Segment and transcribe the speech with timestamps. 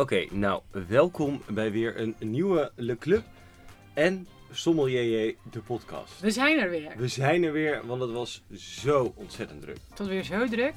[0.00, 3.24] Oké, nou, welkom bij weer een nieuwe Le Club
[3.94, 6.20] en Sommelier de podcast.
[6.20, 6.92] We zijn er weer.
[6.96, 9.76] We zijn er weer, want het was zo ontzettend druk.
[9.88, 10.72] Het was weer zo druk.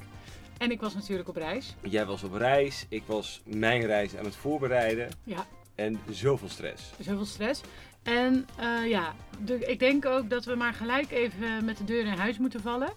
[0.58, 1.74] En ik was natuurlijk op reis.
[1.82, 6.82] Jij was op reis, ik was mijn reis aan het voorbereiden Ja, en zoveel stress.
[7.00, 7.60] zoveel stress.
[8.02, 9.14] En eh, ja,
[9.44, 12.60] de- ik denk ook dat we maar gelijk even met de deur in huis moeten
[12.60, 12.92] vallen.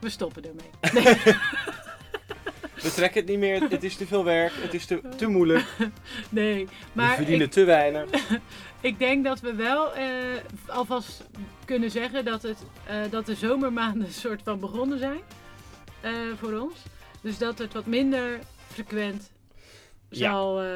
[0.00, 0.70] We stoppen ermee.
[2.82, 5.66] We trekken het niet meer, het is te veel werk, het is te, te moeilijk,
[6.30, 8.10] Nee, we maar verdienen ik, te weinig.
[8.80, 10.06] ik denk dat we wel eh,
[10.66, 11.24] alvast
[11.64, 15.20] kunnen zeggen dat, het, eh, dat de zomermaanden een soort van begonnen zijn
[16.00, 16.74] eh, voor ons.
[17.22, 18.38] Dus dat het wat minder
[18.68, 19.30] frequent
[20.08, 20.30] Ja.
[20.30, 20.66] zal, eh,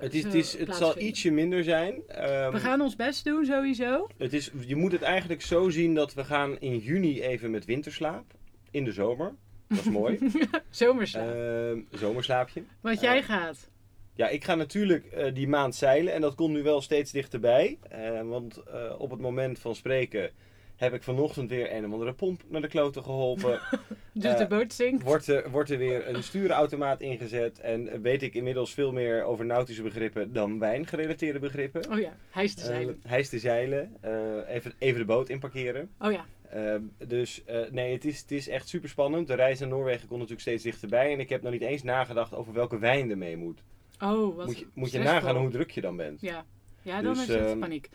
[0.00, 1.94] Het, is, zal het, is, het zal ietsje minder zijn.
[2.08, 4.08] Ehm, We gaan ons best doen sowieso.
[4.18, 7.64] het is, je moet het eigenlijk zo zien dat we gaan in juni even met
[7.64, 8.24] winterslaap.
[8.70, 9.34] In de zomer.
[9.68, 10.18] Dat is mooi.
[10.70, 11.34] Zomerslaap.
[11.34, 12.62] Ehm, zomerslaapje.
[12.80, 13.70] Want jij eh, gaat.
[14.14, 17.78] Ja, ik ga natuurlijk eh, die maand zeilen en dat komt nu wel steeds dichterbij.
[17.88, 20.30] Eh, want eh, op het moment van spreken
[20.76, 23.60] heb ik vanochtend weer een of andere pomp naar de kloten geholpen.
[24.12, 25.02] Dus de boot zinkt.
[25.02, 29.44] wordt, er, wordt er weer een stuurautomaat ingezet en weet ik inmiddels veel meer over
[29.44, 31.90] nautische begrippen dan wijngerelateerde begrippen.
[31.90, 33.00] Oh ja, hij is te zeilen.
[33.06, 33.96] hij is te zeilen.
[34.00, 35.90] eh, even, even de boot inparkeren.
[36.00, 36.24] oh ja.
[36.54, 39.26] Ehm, dus eh, nee, het is, het is echt super spannend.
[39.26, 41.12] De reis naar Noorwegen komt natuurlijk steeds dichterbij.
[41.12, 43.62] En ik heb nog niet eens nagedacht over welke wijn er mee moet.
[44.00, 46.20] Oh, wat Moet je, moet je nagaan hoe druk je dan bent.
[46.20, 46.44] Ja,
[46.82, 47.88] ja dan Dus, is het ehm, paniek.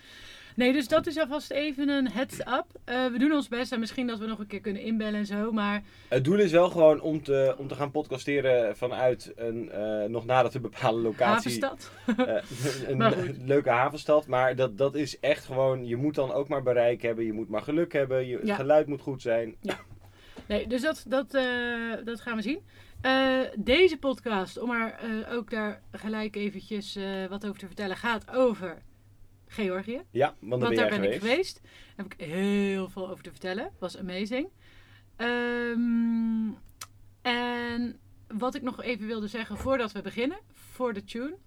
[0.59, 2.65] Nee, dus dat is alvast even een heads-up.
[2.83, 5.25] Eh, we doen ons best en misschien dat we nog een keer kunnen inbellen en
[5.25, 5.51] zo.
[5.51, 10.03] Maar Het doel is wel gewoon om te, om te gaan podcasteren vanuit een eh,
[10.03, 11.61] nog nader te bepalen locatie.
[11.61, 11.91] Havenstad.
[12.17, 12.35] Eh,
[12.87, 14.27] een leuke havenstad.
[14.27, 17.25] Maar dat, dat is echt gewoon, je moet dan ook maar bereik hebben.
[17.25, 18.27] Je moet maar geluk hebben.
[18.27, 18.55] Je, het Ja.
[18.55, 19.55] geluid moet goed zijn.
[20.47, 21.31] Nee, dus dat, dat,
[22.03, 22.61] dat gaan we zien.
[23.55, 24.95] Deze podcast, om er
[25.31, 26.97] ook daar gelijk eventjes
[27.29, 28.77] wat over te vertellen, gaat over
[29.49, 30.01] Georgië.
[30.11, 31.15] Ja, want dan Want ben daar ben geweest.
[31.15, 31.61] ik geweest.
[31.63, 33.71] Daar heb ik heel veel over te vertellen.
[33.79, 34.49] Was amazing.
[35.15, 36.49] Ehm,
[37.21, 41.37] en wat ik nog even wilde zeggen voordat we beginnen, voor de tune.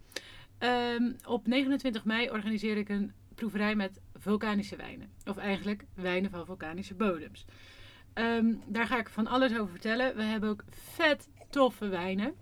[0.59, 5.11] Ehm, op 29 mei organiseer ik een proeverij met vulkanische wijnen.
[5.25, 7.45] Of eigenlijk wijnen van vulkanische bodems.
[8.13, 10.17] Ehm, daar ga ik van alles over vertellen.
[10.17, 12.35] We hebben ook vet toffe wijnen.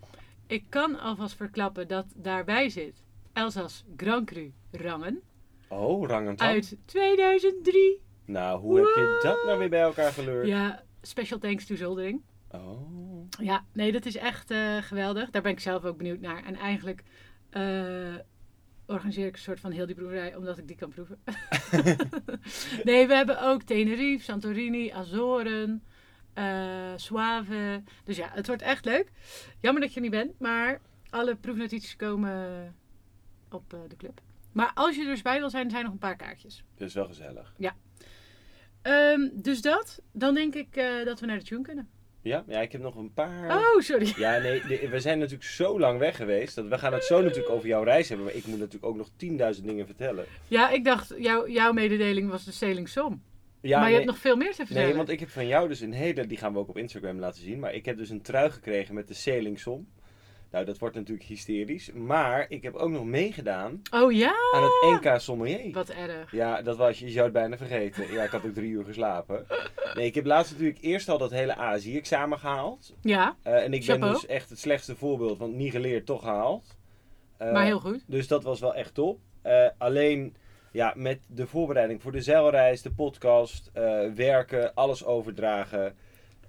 [0.47, 5.23] Ik kan alvast verklappen dat daarbij zit Elsa's Grand Cru Rangen
[5.71, 8.01] Oh, rangend uit 2003.
[8.25, 10.47] Nou, hoe heb je dat nou weer bij elkaar geleurd?
[10.47, 12.23] Ja, special thanks to Zoldering.
[12.51, 13.27] Oh.
[13.41, 15.31] Ja, nee, dat is echt eh, geweldig.
[15.31, 16.45] Daar ben ik zelf ook benieuwd naar.
[16.45, 17.03] En eigenlijk
[17.51, 18.15] eh,
[18.87, 21.19] organiseer ik een soort van heel die proeverij, omdat ik die kan proeven.
[22.89, 25.83] nee, we hebben ook Tenerife, Santorini, Azoren,
[26.33, 27.83] eh Suave.
[28.05, 29.11] Dus ja, het wordt echt leuk.
[29.61, 32.75] Jammer dat je er niet bent, maar alle proefnotities komen
[33.51, 34.21] op de club.
[34.53, 36.65] Maar als je er dus bij wil zijn, zijn er nog een paar kaartjes.
[36.75, 37.55] Dat is wel gezellig.
[38.83, 41.89] Ehm, dus dat, dan denk ik eh, dat we naar de tune kunnen.
[42.23, 42.45] Ja?
[42.47, 43.57] Ja, ik heb nog een paar...
[43.57, 44.13] Oh, sorry.
[44.17, 46.55] Ja, nee, we zijn natuurlijk zo lang weg geweest.
[46.55, 48.27] Dat we gaan het zo natuurlijk over jouw reis hebben.
[48.27, 49.09] Maar ik moet natuurlijk ook nog
[49.57, 50.25] 10.000 dingen vertellen.
[50.49, 53.23] Ja, ik dacht, jouw jouw mededeling was de Sailing Som.
[53.61, 54.89] Ja, maar je nee, hebt nog veel meer te vertellen.
[54.89, 56.27] nee, want ik heb van jou dus een hele...
[56.27, 57.59] Die gaan we ook op Instagram laten zien.
[57.59, 59.89] Maar ik heb dus een trui gekregen met de Sailing Som.
[60.51, 61.93] Nou, dat wordt natuurlijk hysterisch.
[61.93, 64.35] Maar ik heb ook nog meegedaan Oh ja?
[64.55, 65.73] aan het NK Sommelier.
[65.73, 66.33] Wat erg.
[66.33, 68.13] Ja, dat was, je zou het bijna vergeten.
[68.13, 69.47] Ja, ik had ook drie uur geslapen.
[69.95, 72.95] Nee, ik heb laatst natuurlijk eerst al dat hele ASI-examen gehaald.
[73.01, 76.77] Ja, Eh, en ik ben dus echt het slechtste voorbeeld, want niet geleerd, toch gehaald.
[77.37, 78.05] Eh, maar heel goed.
[78.07, 79.19] Dus dat was wel echt top.
[79.43, 80.37] Eh, alleen
[80.73, 83.71] ja, met de voorbereiding voor de zeilreis, de podcast,
[84.15, 85.97] werken, alles overdragen.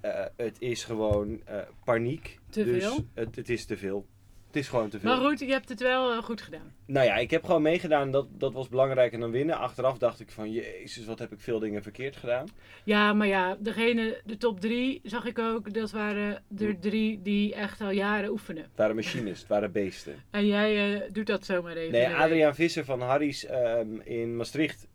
[0.02, 2.40] Eh, het is gewoon eh, paniek.
[2.50, 3.06] Te dus veel?
[3.14, 4.08] Het, het is te veel.
[4.48, 5.10] Het is gewoon te veel.
[5.10, 6.74] Maar goed, je hebt het wel eh, goed gedaan.
[6.86, 8.12] Nou ja, ik heb gewoon meegedaan.
[8.12, 9.58] Dat, dat was belangrijker dan winnen.
[9.58, 12.48] Achteraf dacht ik van, jezus, wat heb ik veel dingen verkeerd gedaan.
[12.84, 15.74] Ja, maar ja, degene, de top drie zag ik ook.
[15.74, 16.64] Dat waren Hm.
[16.64, 18.64] er drie die echt al jaren oefenen.
[18.64, 20.16] Het waren machines, het waren beesten.
[20.32, 21.92] En jij doet dat zomaar even.
[21.92, 22.16] Nee, de.
[22.16, 24.88] Adriaan Visser van Harry's ehm, in Maastricht,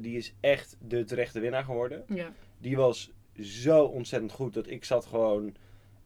[0.00, 2.04] die is echt de terechte winnaar geworden.
[2.08, 2.32] Ja.
[2.58, 5.54] Die was zo ontzettend goed dat ik zat gewoon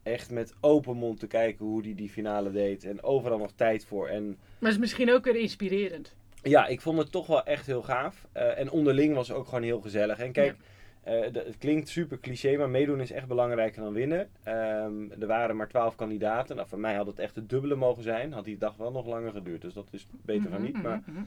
[0.03, 2.83] echt met open mond te kijken hoe die die finale deed.
[2.83, 4.07] En overal nog tijd voor.
[4.07, 6.15] En Maar het is misschien ook weer inspirerend.
[6.43, 8.27] ja, ik vond het toch wel echt heel gaaf.
[8.31, 10.19] Eh, en onderling was het ook gewoon heel gezellig.
[10.19, 10.55] En kijk,
[11.03, 14.29] eh, het klinkt super cliché, maar meedoen is echt belangrijker dan winnen.
[14.43, 16.55] Ehm, er waren maar twaalf kandidaten.
[16.55, 18.33] Nou, voor mij had het echt het dubbele mogen zijn.
[18.33, 19.61] Had die dag wel nog langer geduurd.
[19.61, 20.73] Dus dat is beter van niet.
[20.73, 21.25] Mhm, Maar mhm, mhm.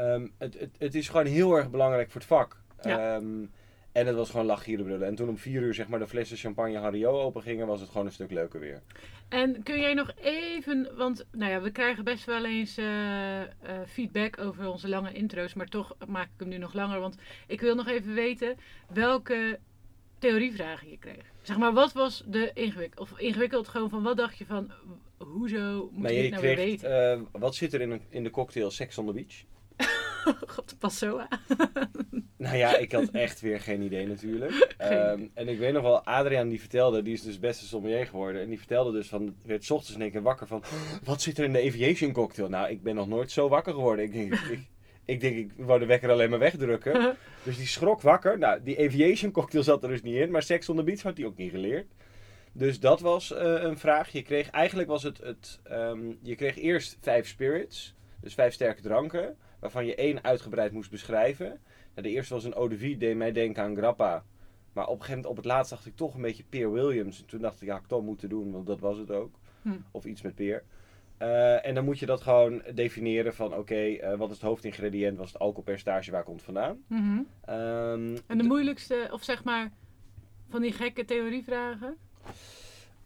[0.00, 2.62] Ehm, het, het, het is gewoon heel erg belangrijk voor het vak.
[2.82, 3.14] Ja.
[3.16, 3.44] Ehm,
[3.96, 5.06] En het was gewoon lachieren brullen.
[5.06, 7.90] En toen om vier uur zeg maar de flessen champagne Hario open gingen, was het
[7.90, 8.82] gewoon een stuk leuker weer.
[9.28, 13.48] En kun jij nog even, want nou ja, we krijgen best wel eens eh, eh,
[13.86, 17.16] feedback over onze lange intro's, maar toch maak ik hem nu nog langer, want
[17.46, 18.56] ik wil nog even weten
[18.92, 19.58] welke
[20.18, 21.32] theorievragen je kreeg.
[21.42, 24.70] Zeg maar, wat was de ingewikkeld, of ingewikkeld gewoon van wat dacht je van,
[25.16, 27.12] hoezo moet je je dit nou weer kreeg, weten?
[27.12, 29.44] eh, wat zit er in, een, in de cocktail Sex on the Beach?
[30.54, 31.28] God, de Passoa.
[32.36, 34.52] Nou ja, ik had echt weer geen idee natuurlijk.
[34.76, 38.42] Ehm, en ik weet nog wel, Adriaan die vertelde, die is dus beste sommelier geworden.
[38.42, 40.62] En die vertelde dus van, werd 's ochtends in één keer wakker van,
[41.04, 42.48] wat zit er in de aviation cocktail?
[42.48, 44.04] Nou, ik ben nog nooit zo wakker geworden.
[44.04, 44.58] Ik denk, ik,
[45.04, 47.16] ik, denk, ik wou de wekker alleen maar wegdrukken.
[47.42, 48.38] Dus die schrok wakker.
[48.38, 51.16] Nou, die aviation cocktail zat er dus niet in, maar Sex on the Beach had
[51.16, 51.86] hij ook niet geleerd.
[52.52, 54.08] Dus dat was eh, een vraag.
[54.12, 58.82] Je kreeg, eigenlijk was het, het ehm, je kreeg eerst vijf spirits, dus vijf sterke
[58.82, 61.46] dranken, waarvan je één uitgebreid moest beschrijven.
[61.94, 64.24] Nou, de eerste was een eau de vie, deed mij denken aan grappa.
[64.72, 67.20] Maar op een gegeven moment, op het laatst dacht ik toch een beetje Peer Williams.
[67.20, 69.30] En toen dacht ik, ja, ik toch moeten doen, want dat was het ook.
[69.62, 69.70] Hm.
[69.90, 70.62] Of iets met Peer.
[71.16, 75.16] Eh, en dan moet je dat gewoon definiëren van, oké, eh, wat is het hoofdingrediënt,
[75.16, 76.82] wat is het alcoholpercentage, waar komt het vandaan?
[76.86, 77.20] Mhm.
[77.44, 79.70] Ehm, En de moeilijkste, of zeg maar,
[80.48, 81.96] van die gekke theorievragen?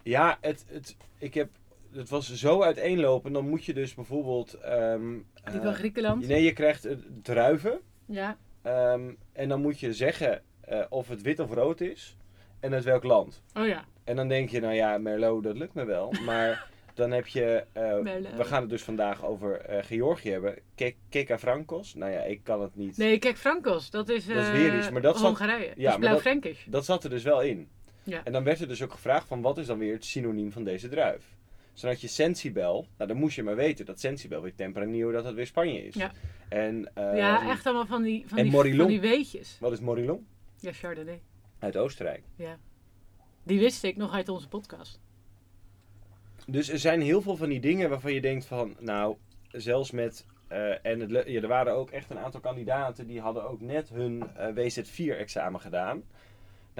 [0.03, 1.51] Ja, het, het, ik heb,
[1.93, 3.33] het was zo uiteenlopen.
[3.33, 4.55] Dan moet je dus bijvoorbeeld...
[4.55, 5.23] ehm, Die
[5.59, 6.27] eh, van Griekenland?
[6.27, 7.81] nee, je krijgt eh, druiven.
[8.07, 8.37] Ja.
[8.63, 12.17] ehm, en dan moet je zeggen eh, of het wit of rood is.
[12.61, 13.43] En uit welk land.
[13.55, 13.85] Oh ja.
[14.05, 16.13] En dan denk je, nou ja, Merlot, dat lukt me wel.
[16.27, 17.65] Maar dan heb je...
[17.73, 18.37] eh, Merlot.
[18.37, 20.59] we gaan het dus vandaag over eh, Georgië hebben.
[20.75, 21.95] Ke- Keka Frankos.
[21.95, 22.97] Nou ja, ik kan het niet.
[22.97, 25.73] Nee, kijk, Frankos, dat is, Dat is eh, weer iets, maar dat zat- Hongarije.
[25.77, 26.57] ja, dat blauw dat-.
[26.67, 27.69] Dat zat er dus wel in.
[28.03, 28.21] Ja.
[28.25, 30.65] En dan werd er dus ook gevraagd van wat is dan weer het synoniem van
[30.65, 31.25] deze druif.
[31.81, 32.87] Dus dan had je Sensibel.
[32.97, 35.95] Nou, dan moest je maar weten dat Sensibel weer Tempranillo, dat dat weer Spanje is.
[35.95, 36.13] Ja.
[36.49, 38.79] En, ehm, ja, echt allemaal van die, van en die, Morillon.
[38.79, 39.57] van die weetjes.
[39.61, 40.27] Wat is Morillon?
[40.59, 41.21] Ja, Chardonnay.
[41.59, 42.23] Uit Oostenrijk.
[42.37, 42.59] Ja.
[43.43, 45.01] Die wist ik nog uit onze podcast.
[46.47, 49.17] Dus er zijn heel veel van die dingen waarvan je denkt van, nou,
[49.51, 50.27] zelfs met...
[50.49, 53.89] eh, en het, ja, er waren ook echt een aantal kandidaten die hadden ook net
[53.89, 56.03] hun eh, WZ4-examen gedaan.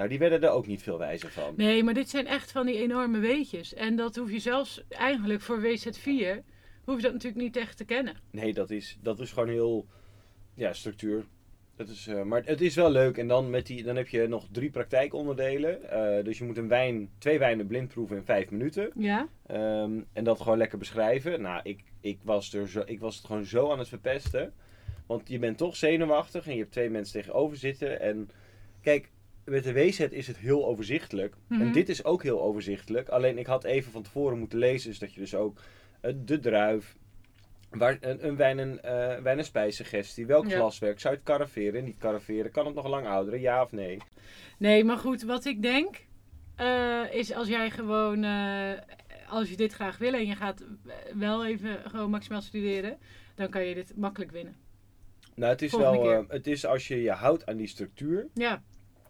[0.01, 1.53] Nou, die werden er ook niet veel wijzer van.
[1.57, 3.73] Nee, maar dit zijn echt van die enorme weetjes.
[3.73, 6.43] En dat hoef je zelfs eigenlijk voor WZ4,
[6.83, 8.15] hoef je dat natuurlijk niet echt te kennen.
[8.31, 9.85] Nee, dat is, dat is gewoon heel
[10.53, 11.25] ja, structuur.
[11.75, 13.17] Dat is, eh, maar het is wel leuk.
[13.17, 15.89] En dan, met die, dan heb je nog drie praktijkonderdelen.
[15.89, 18.91] Eh, dus je moet een wijn, twee wijnen blind proeven in vijf minuten.
[18.95, 19.27] Ja?
[19.45, 21.41] Ehm, en dat gewoon lekker beschrijven.
[21.41, 24.53] Nou, ik, ik, was er zo, ik was het gewoon zo aan het verpesten.
[25.05, 27.99] Want je bent toch zenuwachtig en je hebt twee mensen tegenover zitten.
[27.99, 28.29] En
[28.81, 29.09] kijk,
[29.51, 31.35] met de WZ is het heel overzichtelijk.
[31.47, 31.61] Mhm.
[31.61, 33.09] En dit is ook heel overzichtelijk.
[33.09, 34.89] Alleen ik had even van tevoren moeten lezen.
[34.89, 35.59] Dus dat je dus ook
[36.01, 36.95] eh, de druif,
[37.69, 40.55] waar, een, een wijn- en, eh, wijn- en spijssuggestie, welk Ja.
[40.55, 43.97] glaswerk, zou je het karaveren, niet karaveren, kan het nog lang ouderen, ja of nee?
[44.57, 46.05] Nee, maar goed, wat ik denk
[46.55, 48.23] eh, is als jij gewoon,
[49.29, 50.65] als je dit graag wil en je gaat
[51.13, 52.97] wel even gewoon maximaal studeren,
[53.35, 54.55] dan kan je dit makkelijk winnen.
[55.35, 58.61] Nou, het is Volgende wel, het is als je je houdt aan die structuur, Ja,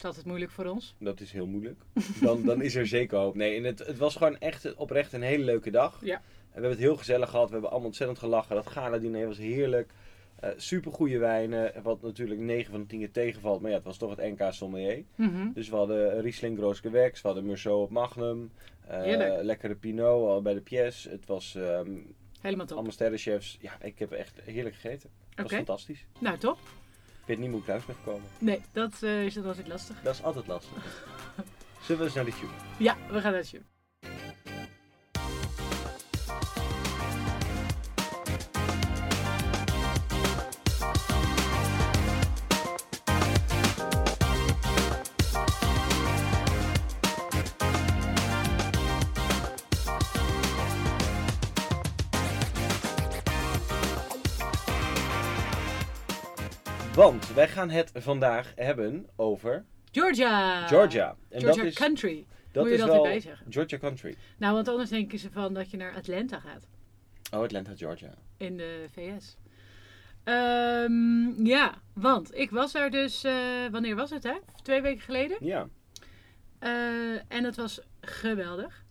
[0.02, 0.96] het is altijd moeilijk voor ons.
[1.00, 1.80] Dat is heel moeilijk.
[2.22, 3.36] Dan, dan is er zeker hoop.
[3.36, 6.00] Nee, en het, het was gewoon echt oprecht een hele leuke dag.
[6.04, 6.16] Ja.
[6.16, 7.46] En we hebben het heel gezellig gehad.
[7.46, 8.56] We hebben allemaal ontzettend gelachen.
[8.56, 9.92] Dat gala-diner was heerlijk.
[10.40, 11.74] Eh super goede wijnen.
[11.84, 13.62] Wat natuurlijk 9 van de 10 keer tegenvalt.
[13.62, 15.04] Maar ja, het was toch het NK Sommelier.
[15.16, 15.52] Mhm.
[15.54, 17.22] Dus we hadden Riesling Gewächs.
[17.22, 18.52] We hadden Meursault op Magnum.
[18.88, 21.10] eh, lekkere Pinot al bij de Pièce.
[21.10, 21.92] Het was ehm,
[22.42, 22.74] Helemaal top.
[22.76, 23.58] allemaal sterrenchefs.
[23.62, 25.10] Ja, ik heb echt heerlijk gegeten.
[25.30, 26.06] Het was fantastisch.
[26.20, 26.58] Nou, top.
[27.32, 28.30] Ik weet niet hoe ik thuis ben gekomen.
[28.38, 30.02] Nee, dat eh, is dan altijd lastig.
[30.04, 31.06] Dat is altijd lastig.
[31.86, 32.52] Zullen we eens naar de tube?
[32.78, 33.62] Ja, we gaan naar het
[57.02, 60.68] Want wij gaan het vandaag hebben over Georgia.
[60.68, 61.16] Georgia.
[61.30, 62.26] En Georgia dat is, Country.
[62.52, 63.52] dat Moet je is dat wel erbij zeggen?
[63.52, 64.16] Georgia Country.
[64.38, 66.68] Nou, want anders denken ze van dat je naar Atlanta gaat.
[67.34, 68.14] Oh, Atlanta, Georgia.
[68.38, 69.38] in de VS.
[70.24, 73.34] Ehm, ja, want ik was daar dus, eh,
[73.72, 74.36] wanneer was het hè?
[74.64, 75.38] Twee weken geleden.
[75.40, 75.68] Ja.
[76.60, 76.72] Eh,
[77.28, 78.86] en het was geweldig.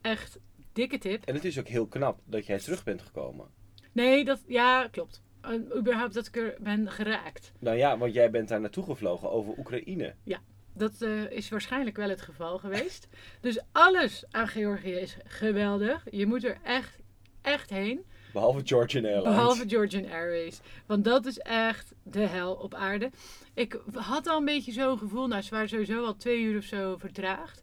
[0.00, 0.38] Echt
[0.72, 1.24] dikke tip.
[1.24, 3.46] En het is ook heel knap dat jij terug bent gekomen.
[3.92, 5.22] Nee, dat, ja, klopt.
[5.40, 7.52] En überhaupt dat ik er ben geraakt.
[7.58, 10.14] Nou ja, want jij bent daar naartoe gevlogen over Oekraïne.
[10.72, 13.08] Dat eh, is waarschijnlijk wel het geval geweest.
[13.40, 16.04] Dus alles aan Georgië is geweldig.
[16.10, 16.98] Je moet er echt,
[17.42, 18.04] echt heen.
[18.32, 19.34] Behalve Georgian Airlines.
[19.34, 20.60] Behalve Georgian Airways.
[20.86, 23.10] Want dat is echt de hel op aarde.
[23.54, 26.64] Ik had al een beetje zo'n gevoel, nou ze waren sowieso al twee uur of
[26.64, 27.62] zo vertraagd.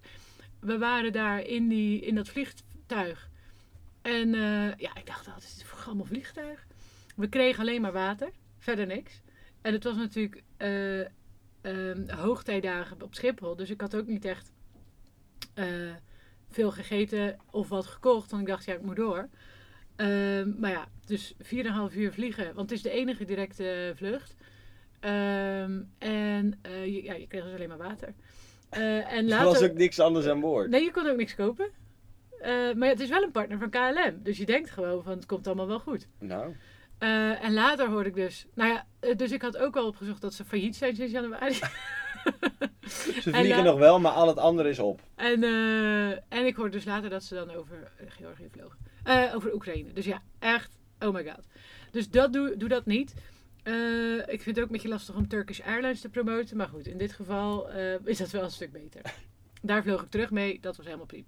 [0.60, 3.30] We waren daar in, die, in dat vliegtuig.
[4.02, 6.67] En eh, ja, ik dacht, wat is dit voor allemaal vliegtuig?
[7.18, 9.22] We kregen alleen maar water, verder niks.
[9.62, 11.00] En het was natuurlijk eh,
[11.62, 14.52] ehm, hoogtijdagen op Schiphol, dus ik had ook niet echt
[15.54, 15.66] eh,
[16.50, 18.32] veel gegeten of wat gekocht.
[18.32, 19.30] Want ik dacht, ja, ik moet door.
[19.96, 24.36] Ehm, maar ja, dus 4,5 uur vliegen, want het is de enige directe vlucht.
[25.00, 28.14] Ehm, en eh, je, ja, je kreeg dus alleen maar water.
[28.70, 30.70] En Er was ook niks anders aan boord.
[30.70, 31.70] Nee, je kon ook niks kopen.
[32.42, 34.24] Maar ja, het is wel een partner van KLM.
[34.24, 36.08] Dus je denkt gewoon van het komt allemaal wel goed.
[36.20, 36.56] Nou,
[36.98, 38.46] Eh, en later hoorde ik dus...
[38.54, 41.54] Nou ja, eh, dus ik had ook al opgezocht dat ze failliet zijn sinds januari.
[43.14, 45.02] ze En, vliegen nog wel, maar al het andere is op.
[45.16, 48.78] En, eh, en ik hoorde dus later dat ze dan over Georgië vlogen.
[49.36, 49.94] Over Oekraïne.
[49.94, 51.48] Dus ja, echt, oh my god.
[51.92, 53.14] Dus dat doe, doe dat niet.
[54.28, 56.58] Ik vind het ook een beetje lastig om Turkish Airlines te promoten.
[56.58, 57.70] Maar goed, in dit geval
[58.04, 59.02] is dat wel een stuk beter.
[59.62, 60.60] Daar vloog ik terug mee.
[60.62, 61.26] Dat was helemaal prima.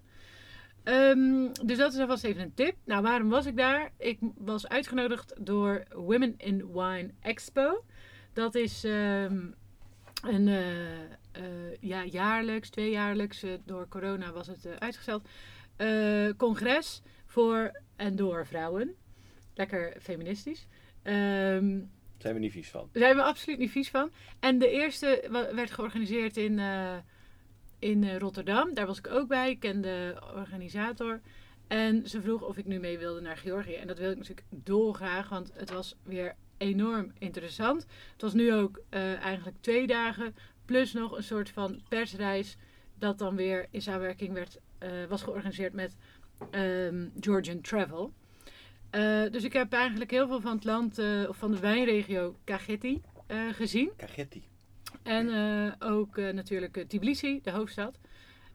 [0.83, 2.75] Ehm, dus dat is alvast even een tip.
[2.85, 3.91] Nou, waarom was ik daar?
[3.97, 7.83] Ik was uitgenodigd door Women in Wine Expo.
[8.33, 9.37] Dat is ehm,
[10.21, 15.27] een eh, eh, ja, jaarlijks, tweejaarlijks, eh, door corona was het uitgesteld,
[16.37, 18.95] congres voor en door vrouwen.
[19.53, 20.67] Lekker feministisch.
[21.03, 21.61] Daar
[22.17, 22.89] zijn we niet vies van.
[22.91, 24.11] daar zijn we absoluut niet vies van.
[24.39, 26.59] En de eerste werd georganiseerd in,
[27.79, 28.73] in eh, Rotterdam.
[28.73, 29.49] Daar was ik ook bij.
[29.49, 31.21] Ik ken de organisator.
[31.67, 33.73] En ze vroeg of ik nu mee wilde naar Georgië.
[33.73, 37.85] En dat wilde ik natuurlijk dolgraag, want het was weer enorm interessant.
[38.11, 42.57] Het was nu ook eh, eigenlijk twee dagen, plus nog een soort van persreis,
[42.97, 45.95] dat dan weer in samenwerking werd, eh, was georganiseerd met
[46.51, 48.13] ehm, Georgian Travel.
[49.31, 53.01] Dus ik heb eigenlijk heel veel van het land, of van de wijnregio Kagetti
[53.51, 53.91] gezien.
[55.03, 57.99] En eh, ook eh, natuurlijk eh, Tbilisi, de hoofdstad.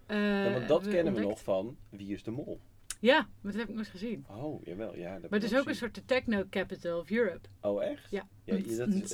[0.08, 2.60] Ja, want dat kennen we nog van Wie is de Mol?
[3.00, 4.24] Ja, maar dat heb ik nooit gezien.
[4.28, 4.96] Oh, jawel.
[4.96, 7.48] Ja, dat Maar het is ook een soort de techno capital of Europe.
[7.60, 8.10] Oh, echt?
[8.10, 8.26] Ja.
[8.44, 9.10] Ja, dat is,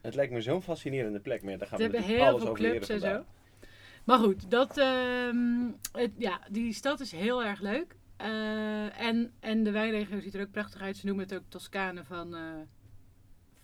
[0.00, 1.42] het, lijkt me zo'n fascinerende plek.
[1.42, 3.24] Maar daar gaan we hebben heel alles veel clubs en zo.
[4.04, 7.96] Maar goed, dat, ehm, het, ja, die stad is heel erg leuk.
[8.96, 10.96] En, en de wijnregio ziet er ook prachtig uit.
[10.96, 12.66] Ze noemen het ook Toscane van, eh De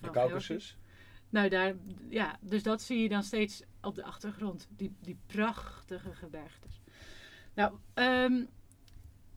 [0.00, 0.76] van Caucasus?
[1.37, 1.75] Nou, daar,
[2.09, 4.66] ja, dus dat zie je dan steeds op de achtergrond.
[4.71, 6.81] Die, die prachtige gebergtes.
[7.55, 8.45] Nou, ehm,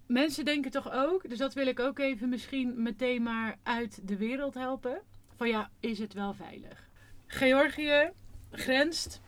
[0.06, 4.18] mensen denken toch ook, dus dat wil ik ook even misschien meteen maar uit de
[4.18, 5.01] wereld helpen.
[5.36, 6.89] Van ja, is het wel veilig?
[7.27, 8.12] Georgië
[8.51, 9.22] grenst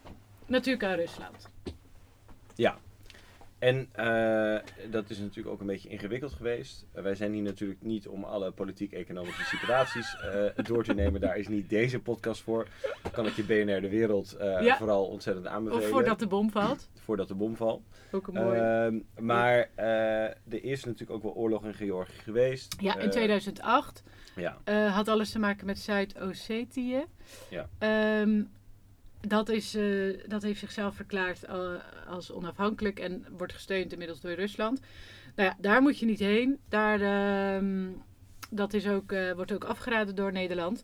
[0.45, 1.49] natuurlijk aan Rusland.
[3.61, 4.57] En eh,
[4.91, 6.85] dat is natuurlijk ook een beetje ingewikkeld geweest.
[6.91, 11.21] Eh, wij zijn hier natuurlijk niet om alle politiek-economische situaties eh, door te nemen.
[11.21, 12.67] Daar is niet deze podcast voor.
[13.11, 14.77] Kan ik je BNR De Wereld Ja.
[14.77, 15.83] vooral ontzettend aanbevelen.
[15.83, 16.89] Of voordat de bom valt.
[17.03, 17.81] Voordat de bom valt.
[18.11, 18.59] Ook een mooi.
[18.59, 22.75] Ehm, maar er is natuurlijk ook wel oorlog in Georgië geweest.
[22.81, 24.03] ja, in Eh, 2008
[24.35, 24.57] Ja,
[24.89, 27.05] had alles te maken met Zuid-Ossetië.
[27.49, 27.69] Ja.
[27.77, 28.43] Ehm,
[29.27, 29.83] dat, is, eh,
[30.27, 31.73] dat heeft zichzelf verklaard eh,
[32.07, 34.79] als onafhankelijk en wordt gesteund inmiddels door Rusland.
[35.35, 36.59] Nou ja, daar moet je niet heen.
[36.69, 37.89] Daar, ehm,
[38.49, 40.83] dat is ook, eh, wordt ook afgeraden door Nederland.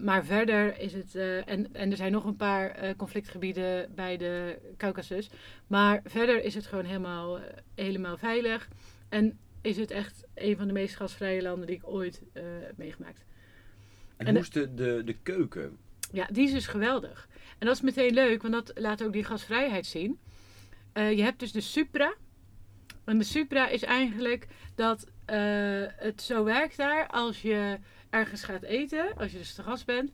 [0.00, 5.30] Maar verder is het, en, en er zijn nog een paar conflictgebieden bij de Caucasus.
[5.66, 7.38] Maar verder is het gewoon helemaal,
[7.74, 8.68] helemaal veilig.
[9.08, 13.24] En is het echt een van de meest gasvrije landen die ik ooit heb meegemaakt.
[14.16, 15.78] en, En hoe is de, de, de keuken?
[16.14, 17.28] Ja, die is dus geweldig.
[17.58, 20.18] En dat is meteen leuk, want dat laat ook die gasvrijheid zien.
[20.92, 22.14] Eh, je hebt dus de Supra.
[23.04, 25.36] En de Supra is eigenlijk dat eh,
[25.86, 27.78] het zo werkt daar als je
[28.10, 30.10] ergens gaat eten, als je dus te gast bent.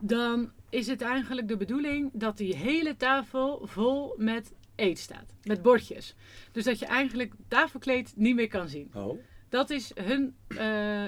[0.00, 5.34] Dan is het eigenlijk de bedoeling dat die hele tafel vol met eet staat.
[5.42, 6.14] Met bordjes.
[6.52, 8.90] Dus dat je eigenlijk tafelkleed niet meer kan zien.
[8.94, 10.36] Oh, Dat is hun.
[10.48, 11.04] eh,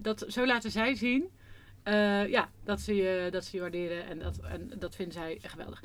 [0.00, 1.30] dat, zo laten zij zien.
[1.82, 5.38] Eh, ja, dat ze, je, dat ze je waarderen en dat, en dat vinden zij
[5.42, 5.82] geweldig.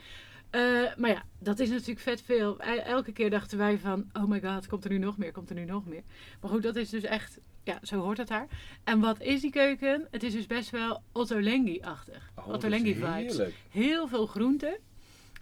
[0.49, 0.61] Eh,
[0.97, 2.57] maar ja, dat is natuurlijk vet veel.
[2.61, 5.49] E- Elke keer dachten wij van, oh my god, komt er nu nog meer, komt
[5.49, 6.03] er nu nog meer.
[6.41, 8.47] Maar goed, dat is dus echt, ja, zo hoort het daar.
[8.83, 10.07] En wat is die keuken?
[10.11, 12.29] Het is dus best wel Ottolenghi-achtig.
[12.35, 13.37] oh dat is Ottolenghi-vibes.
[13.37, 13.55] heerlijk.
[13.69, 14.77] Heel veel groenten.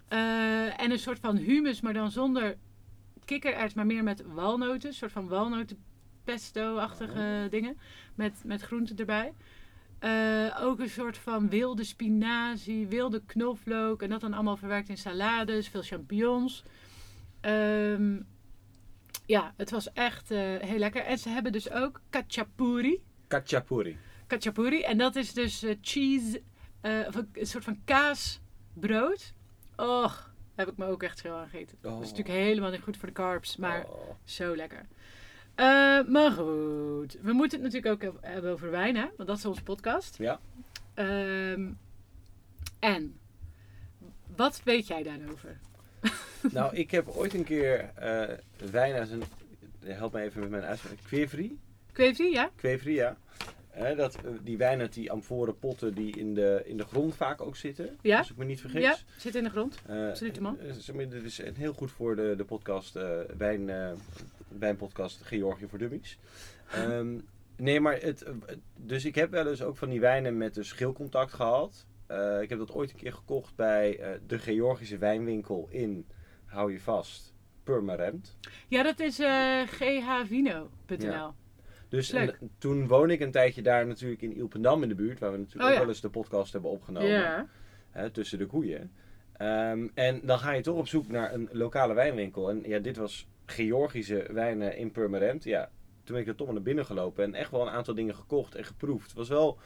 [0.08, 2.56] Eh, en een soort van humus, maar dan zonder
[3.24, 4.88] kikkererwt, maar meer met walnoten.
[4.88, 7.50] Een soort van walnotenpesto-achtige Oh.
[7.50, 7.76] dingen.
[8.14, 9.32] Met, met groenten erbij.
[10.04, 14.02] Eh, ook een soort van wilde spinazie, wilde knoflook.
[14.02, 16.62] En dat dan allemaal verwerkt in salades, veel champignons.
[17.40, 18.20] Ehm,
[19.26, 21.02] Ja, het was echt eh, heel lekker.
[21.02, 23.04] En ze hebben dus ook kachapuri.
[23.26, 23.98] Kachapuri.
[24.26, 24.82] Kachapuri.
[24.82, 26.42] En dat is dus eh, cheese,
[26.82, 29.32] of een, een soort van kaasbrood.
[29.76, 31.78] Och, heb ik me ook echt veel aan gegeten.
[31.80, 34.10] Dat is natuurlijk helemaal niet goed voor de carbs, maar Oh.
[34.24, 34.86] zo lekker.
[35.54, 39.06] Eh, maar goed, we moeten het natuurlijk ook heb- hebben over wijn, hè?
[39.16, 40.18] Want dat is onze podcast.
[40.18, 40.40] Ja.
[40.94, 41.70] Ehm,
[42.78, 43.18] en,
[44.36, 45.58] wat weet jij daarover?
[46.52, 48.22] Nou, ik heb ooit een keer eh,
[48.70, 49.22] wijn uit een...
[49.84, 50.96] Help me even met mijn uitspraak.
[51.06, 51.58] Kwevri?
[51.92, 52.50] Kwevri, ja?
[52.56, 53.16] Kwevri, ja.
[53.70, 57.40] Eh, dat, die wijn uit die amforen potten die in de, in de grond vaak
[57.40, 57.96] ook zitten.
[58.02, 58.18] Ja.
[58.18, 58.82] Als ik me niet vergis.
[58.82, 59.78] Ja, zit in de grond.
[59.88, 60.58] Absoluut, man.
[61.08, 63.18] Dit is een heel goed voor de, de podcast, eh,
[64.58, 66.18] wijn, eh, wijnpodcast Georgië voor Dummies.
[66.70, 67.18] Ehm,
[67.56, 68.34] nee, maar het, eh,
[68.76, 71.86] dus ik heb wel eens ook van die wijnen met een schilcontact gehad.
[72.06, 76.06] Eh, ik heb dat ooit een keer gekocht bij eh, de Georgische wijnwinkel in,
[76.44, 78.38] hou je vast, Purmerend.
[78.68, 80.98] Ja, dat is eh ghvino.nl.
[80.98, 81.34] Ja.
[81.88, 85.32] Dus en, toen woon ik een tijdje daar natuurlijk in Ilpendam in de buurt, waar
[85.32, 85.80] we natuurlijk Oh, ook ja.
[85.80, 87.08] wel eens de podcast hebben opgenomen.
[87.08, 87.48] Ja.
[87.90, 88.92] hè, tussen de koeien.
[89.32, 92.50] Ehm, en dan ga je toch op zoek naar een lokale wijnwinkel.
[92.50, 95.44] En ja, dit was Georgische wijnen in Purmerend.
[95.44, 95.70] Ja,
[96.04, 98.14] toen ben ik er toch maar naar binnen gelopen en echt wel een aantal dingen
[98.14, 99.06] gekocht en geproefd.
[99.06, 99.58] Het was wel...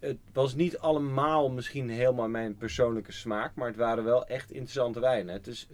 [0.00, 5.00] Het, was niet allemaal misschien helemaal mijn persoonlijke smaak, maar het waren wel echt interessante
[5.00, 5.34] wijnen.
[5.34, 5.68] Het is,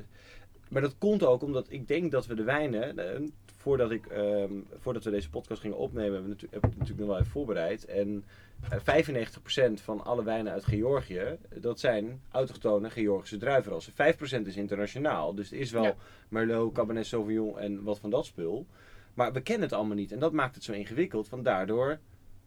[0.71, 5.05] maar dat komt ook omdat ik denk dat we de wijnen, voordat, ik, ehm, voordat
[5.05, 7.85] we deze podcast gingen opnemen, heb ik natuurlijk nog wel even voorbereid.
[7.85, 8.25] En
[8.69, 13.93] 95% van alle wijnen uit Georgië, dat zijn autochtone Georgische druivenrassen.
[13.93, 15.95] 5% is internationaal, dus het is wel Ja.
[16.29, 18.67] Merlot, Cabernet Sauvignon en wat van dat spul.
[19.15, 21.99] Maar we kennen het allemaal niet en dat maakt het zo ingewikkeld, want daardoor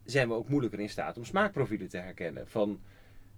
[0.04, 2.48] zijn we ook moeilijker in staat om smaakprofielen te herkennen.
[2.48, 2.80] Van,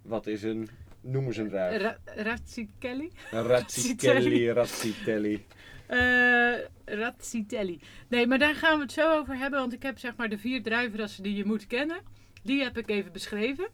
[0.01, 0.69] wat is een,
[1.01, 1.81] noem eens een druif.
[1.81, 3.11] Ra Razzitelli?
[3.31, 5.45] Razzitelli, Razzitelli.
[5.87, 6.53] Eh
[6.85, 7.79] Razzitelli.
[8.07, 9.59] Nee, maar daar gaan we het zo over hebben.
[9.59, 11.97] Want ik heb zeg maar de vier druivenrassen die je moet kennen.
[12.47, 13.67] Die heb ik even beschreven.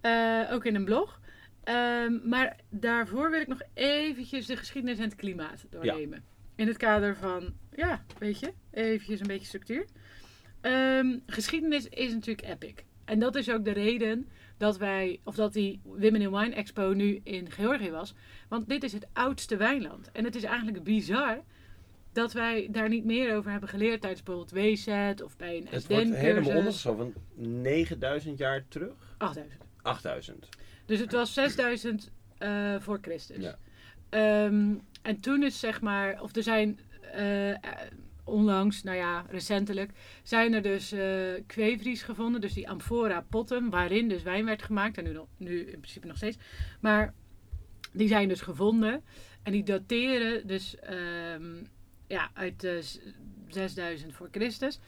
[0.00, 1.20] Eh, ook in een blog.
[1.64, 6.24] Ehm, maar daarvoor wil ik nog eventjes de geschiedenis en het klimaat doornemen.
[6.54, 9.86] In het kader van, ja, weet je, eventjes een beetje structuur.
[10.60, 12.74] Ehm, geschiedenis is natuurlijk epic.
[13.04, 16.92] En dat is ook de reden dat wij, of dat die Women in Wine Expo
[16.92, 18.14] nu in Georgië was.
[18.48, 20.12] Want dit is het oudste wijnland.
[20.12, 21.44] En het is eigenlijk bizar
[22.16, 25.86] dat wij daar niet meer over hebben geleerd tijdens bijvoorbeeld WZ of bij een Het
[25.86, 27.14] wordt helemaal ondergeschoven.
[27.34, 29.14] 9000 jaar terug?
[29.16, 29.62] 8000.
[29.82, 30.48] 8000.
[30.86, 33.42] Dus het was 6000 eh, voor Christus.
[33.42, 33.58] Ja.
[34.08, 36.78] Ehm, en toen is zeg maar, of er zijn
[37.12, 37.54] eh,
[38.24, 39.90] onlangs, nou ja, recentelijk,
[40.22, 42.40] zijn er dus eh kwevries gevonden.
[42.40, 44.98] Dus die amphora potten, waarin dus wijn werd gemaakt.
[44.98, 46.36] En nu, nu in principe nog steeds.
[46.80, 47.14] Maar
[47.92, 49.04] die zijn dus gevonden.
[49.42, 51.64] En die dateren dus ehm,
[52.06, 52.98] ja, uit eh, z-
[53.48, 54.80] 6000 voor Christus.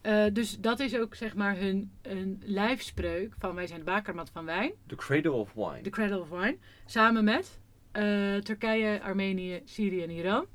[0.00, 4.30] Eh, dus dat is ook zeg maar hun, hun lijfspreuk van wij zijn de bakermat
[4.30, 4.72] van wijn.
[4.86, 5.80] The Cradle of Wine.
[5.82, 6.56] The Cradle of Wine.
[6.86, 7.58] Samen met
[7.92, 10.46] eh, Turkije, Armenië, Syrië en Iran.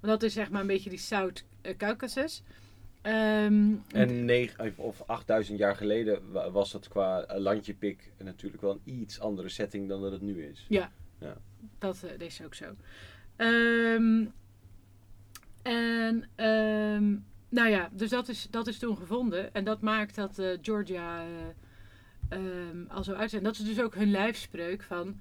[0.00, 2.42] Want dat is zeg maar een beetje die Zuid-Caucasus.
[3.02, 8.70] Ehm, En negen, of 8000 jaar geleden wa- was dat qua eh, landjepik natuurlijk wel
[8.84, 10.66] een iets andere setting dan dat het nu is.
[11.78, 12.64] dat eh, is ook zo.
[13.36, 14.24] Ehm,
[15.66, 17.16] en ehm,
[17.48, 19.54] nou ja, dus dat is, dat is toen gevonden.
[19.54, 21.24] En dat maakt dat eh, Georgia
[22.28, 23.42] eh, ehm, al zo uitzien.
[23.42, 25.20] Dat is dus ook hun lijfspreuk van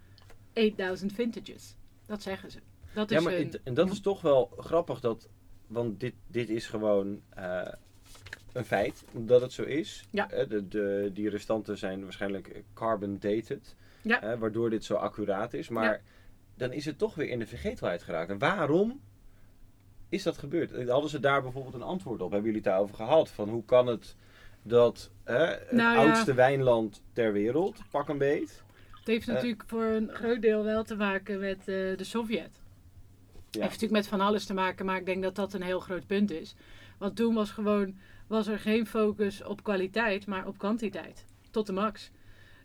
[0.54, 1.76] 8000 vintages.
[2.06, 2.60] Dat zeggen ze.
[2.94, 5.30] Dat is Ja, maar hun- en dat is toch wel grappig dat,
[5.68, 7.68] want dit, dit is gewoon eh,
[8.54, 10.06] een feit dat het zo is.
[10.10, 10.26] Ja.
[10.26, 14.38] De, de, die restanten zijn waarschijnlijk carbon dated, Ja.
[14.38, 15.70] waardoor dit zo accuraat is.
[15.70, 16.00] Maar Ja.
[16.56, 18.30] dan is het toch weer in de vergetelheid geraakt.
[18.30, 19.02] En waarom
[20.16, 20.88] is dat gebeurd?
[20.90, 22.32] Hadden ze daar bijvoorbeeld een antwoord op?
[22.32, 23.30] Hebben jullie het daarover gehad?
[23.30, 24.16] Van hoe kan het
[24.62, 26.06] dat hè, het Nou ja.
[26.06, 29.34] oudste wijnland ter wereld, pak een beet, Het heeft Eh.
[29.34, 32.62] natuurlijk voor een groot deel wel te maken met eh, de Sovjet.
[33.34, 33.62] Ja.
[33.62, 36.08] heeft natuurlijk met van alles te maken, maar ik denk dat dat een heel groot
[36.08, 36.56] punt is.
[36.98, 37.96] Want toen was gewoon,
[38.28, 41.26] was er geen focus op kwaliteit, maar op kwantiteit.
[41.52, 42.12] Tot de max.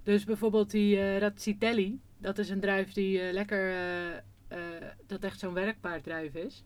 [0.03, 3.75] Dus bijvoorbeeld die eh Razzitelli, dat is een druif die lekker,
[5.07, 6.65] dat echt zo'n werkpaarddruif is.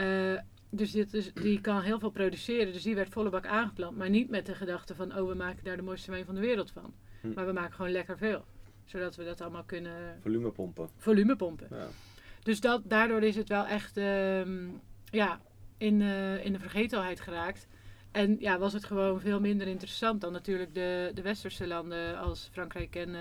[0.00, 0.38] Eh,
[0.70, 3.96] dus dit is, die kan heel veel produceren, dus die werd volle bak aangeplant.
[3.96, 6.40] Maar niet met de gedachte van, oh we maken daar de mooiste wijn van de
[6.40, 6.94] wereld van.
[7.20, 7.32] Hm.
[7.32, 8.44] Maar we maken gewoon lekker veel.
[8.84, 10.88] Zodat we dat allemaal kunnen volumepompen?
[10.96, 11.66] volumepompen.
[11.70, 11.86] Ja.
[12.42, 14.68] Dus dat, daardoor is het wel echt ehm,
[15.04, 15.40] ja,
[15.76, 17.66] in, eh, in de vergetelheid geraakt.
[18.10, 22.48] En ja, was het gewoon veel minder interessant dan natuurlijk de, de westerse landen als
[22.52, 23.20] Frankrijk en eh,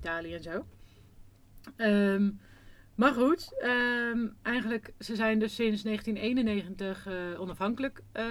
[0.00, 0.66] Italië en zo.
[1.76, 2.30] Ehm,
[2.96, 8.24] Maar goed, ehm, eigenlijk, ze zijn dus sinds 1991 eh, onafhankelijk eh,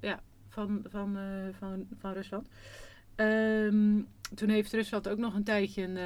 [0.00, 2.48] ja, van, van, eh, van, van Rusland.
[3.14, 4.00] Ehm,
[4.34, 5.98] toen heeft Rusland ook nog een tijdje een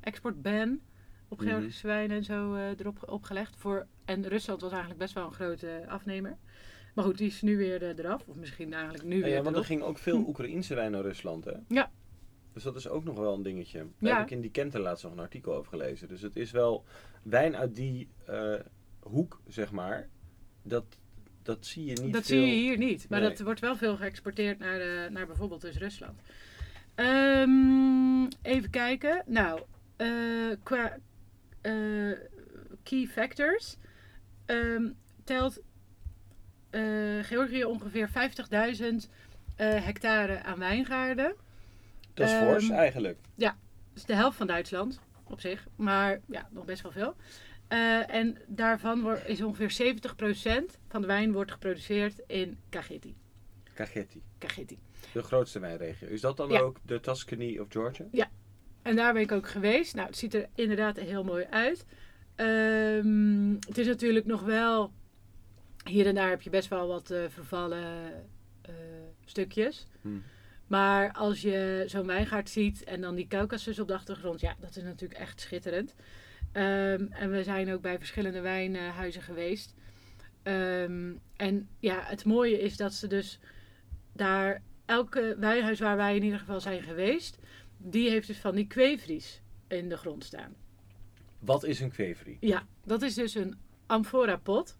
[0.00, 0.80] exportban
[1.28, 1.48] op Mhm.
[1.48, 3.56] Georgische wijn en zo erop opgelegd.
[3.56, 6.36] Voor, en Rusland was eigenlijk best wel een grote afnemer.
[6.94, 8.28] Maar goed, die is nu weer eraf.
[8.28, 11.02] Of misschien eigenlijk nu Ja, weer ja, want er ging ook veel Oekraïnse wijn naar
[11.02, 11.52] Rusland, hè?
[11.68, 11.90] Ja.
[12.56, 13.86] Dus dat is ook nog wel een dingetje.
[13.98, 16.08] Daar heb ik in die Kenten laatst nog een artikel over gelezen.
[16.08, 16.84] Dus het is wel
[17.22, 18.54] wijn uit die eh,
[19.00, 20.08] hoek, zeg maar.
[20.62, 20.84] Dat,
[21.42, 22.42] dat zie je niet dat veel.
[22.42, 23.08] zie je hier niet.
[23.08, 23.28] Maar Nee.
[23.28, 26.20] dat wordt wel veel geëxporteerd naar, de, naar bijvoorbeeld dus Rusland.
[26.94, 29.22] Ehm, even kijken.
[29.26, 29.62] Nou,
[29.96, 30.08] eh,
[30.62, 30.98] qua
[31.60, 31.72] eh,
[32.82, 33.76] key factors
[34.46, 34.88] ehm,
[35.24, 35.60] telt
[37.22, 39.10] Georgië ongeveer 50.000
[39.56, 41.34] eh, hectare aan wijngaarden.
[42.16, 43.18] Dat is Ehm, fors eigenlijk.
[43.92, 45.66] Dus de helft van Duitsland op zich.
[45.76, 47.14] Maar ja, nog best wel veel.
[47.68, 53.14] Eh, en daarvan is ongeveer 70% van de wijn wordt geproduceerd in Kakheti.
[53.74, 54.22] Kagetti.
[54.38, 54.78] Kakheti.
[55.12, 56.08] De grootste wijnregio.
[56.08, 56.60] Is dat dan Ja.
[56.60, 58.28] ook de Tuscany of Georgia?
[58.82, 59.94] En daar ben ik ook geweest.
[59.94, 61.84] Nou, het ziet er inderdaad heel mooi uit.
[62.34, 64.92] Ehm, het is natuurlijk nog wel...
[65.84, 68.12] Hier en daar heb je best wel wat eh, vervallen
[68.62, 68.74] eh,
[69.24, 69.86] stukjes.
[70.00, 70.08] Hm.
[70.66, 74.76] Maar als je zo'n wijngaard ziet en dan die Caucasus op de achtergrond, ja, dat
[74.76, 75.94] is natuurlijk echt schitterend.
[76.52, 79.74] Ehm, en we zijn ook bij verschillende wijnhuizen geweest.
[80.42, 83.38] Ehm, en ja, het mooie is dat ze dus
[84.12, 87.38] daar, elke wijnhuis waar wij in ieder geval zijn geweest,
[87.76, 90.54] die heeft dus van die kweevries in de grond staan.
[91.38, 92.36] Wat is een kweverie?
[92.40, 94.78] Ja, dat is dus een amphora pot,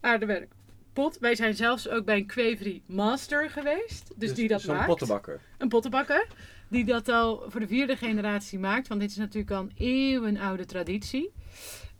[0.00, 0.55] aardewerk
[0.96, 1.18] pot.
[1.18, 4.86] Wij zijn zelfs ook bij een kweverie master geweest, dus, die dat maakt.
[4.86, 5.40] pottenbakker.
[5.58, 6.26] Een pottenbakker.
[6.68, 8.88] Die dat al voor de vierde generatie maakt.
[8.88, 11.32] Want dit is natuurlijk al een eeuwenoude traditie.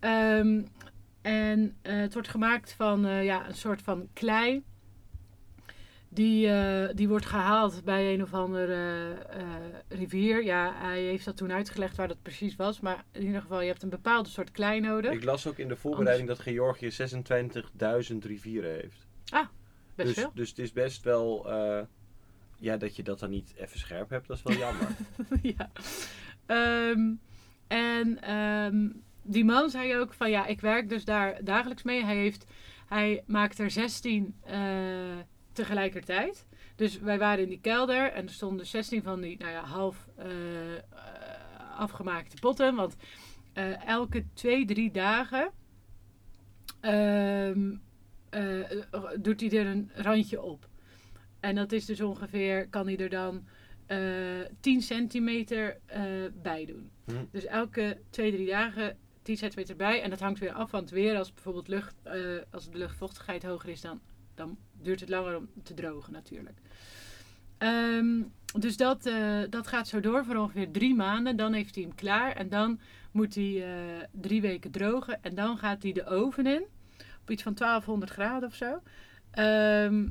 [0.01, 0.63] Ehm,
[1.23, 4.63] en eh, het wordt gemaakt van eh, ja, een soort van klei.
[6.17, 9.45] Die, eh, die wordt gehaald bij een of andere eh,
[9.89, 10.45] rivier.
[10.45, 12.81] Ja, hij heeft dat toen uitgelegd waar dat precies was.
[12.81, 15.13] Maar in ieder geval, je hebt een bepaalde soort klei nodig.
[15.13, 16.91] Ik las ook in de voorbereiding dat Georgië
[18.13, 19.07] 26.000 rivieren heeft.
[19.95, 20.31] Best dus, veel.
[20.35, 21.51] dus het is best wel...
[21.51, 21.81] eh,
[22.59, 24.89] ja, dat je dat dan niet even scherp hebt, dat is wel jammer.
[25.57, 25.71] ja.
[26.47, 27.15] Ehm,
[27.67, 28.89] en ehm,
[29.23, 32.05] die man zei ook van ja, ik werk dus daar dagelijks mee.
[32.05, 32.47] Hij, heeft,
[32.87, 34.59] hij maakt er 16 eh,
[35.57, 36.47] tegelijkertijd.
[36.77, 40.09] Dus wij waren in die kelder en er stonden 16 van die nou ja, half
[40.17, 40.27] eh,
[41.77, 42.75] afgemaakte potten.
[42.75, 42.97] Want
[43.53, 45.51] eh, elke twee, drie dagen
[46.81, 47.75] ehm,
[48.31, 48.71] eh,
[49.21, 50.69] doet hij er een randje op.
[51.41, 53.45] En dat is dus ongeveer, kan hij er dan
[53.87, 53.99] eh
[54.61, 55.81] 10 centimeter
[56.43, 56.91] bij doen.
[57.05, 57.25] Hm.
[57.31, 60.03] Dus elke twee, drie dagen 10 centimeter bij.
[60.03, 61.17] En dat hangt weer af van het weer.
[61.17, 61.95] Als bijvoorbeeld lucht,
[62.51, 64.01] als de luchtvochtigheid hoger is, dan,
[64.37, 66.59] dan duurt het langer om te drogen natuurlijk.
[67.59, 68.23] Ehm,
[68.59, 71.37] dus dat, eh, dat gaat zo door voor ongeveer drie maanden.
[71.37, 72.33] Dan heeft hij hem klaar.
[72.33, 75.23] En dan moet hij eh, drie weken drogen.
[75.23, 76.65] En dan gaat hij de oven in.
[77.21, 78.83] Op iets van 1200 graden of zo.
[79.31, 80.09] Ehm,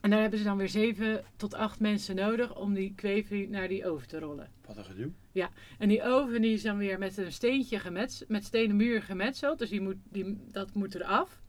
[0.00, 3.68] en daar hebben ze dan weer zeven tot acht mensen nodig om die kweverie naar
[3.68, 4.50] die oven te rollen.
[4.66, 5.10] Wat een gedoe.
[5.78, 9.58] En die oven die is dan weer met een steentje gemets, met stenen muur gemetseld.
[9.58, 11.41] Dus die moet, die, dat moet eraf.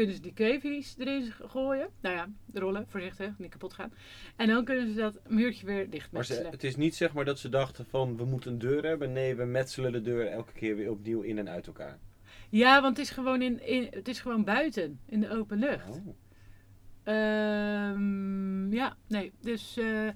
[0.00, 1.88] Kunnen ze die kweveries erin gooien.
[2.00, 3.92] Nou ja, rollen, voorzichtig, niet kapot gaan.
[4.36, 6.50] En dan kunnen ze dat muurtje weer Maar ze, dichtmetselen.
[6.50, 9.12] het is niet zeg maar dat ze dachten van we moeten een deur hebben.
[9.12, 11.98] Nee, we metselen de deur elke keer weer opnieuw in en uit elkaar.
[12.50, 15.88] Ja, want het is gewoon, in, in, het is gewoon buiten, in de open lucht.
[15.88, 16.16] Oh.
[17.02, 19.32] Ehm, ja, nee.
[19.40, 20.08] Dus eh,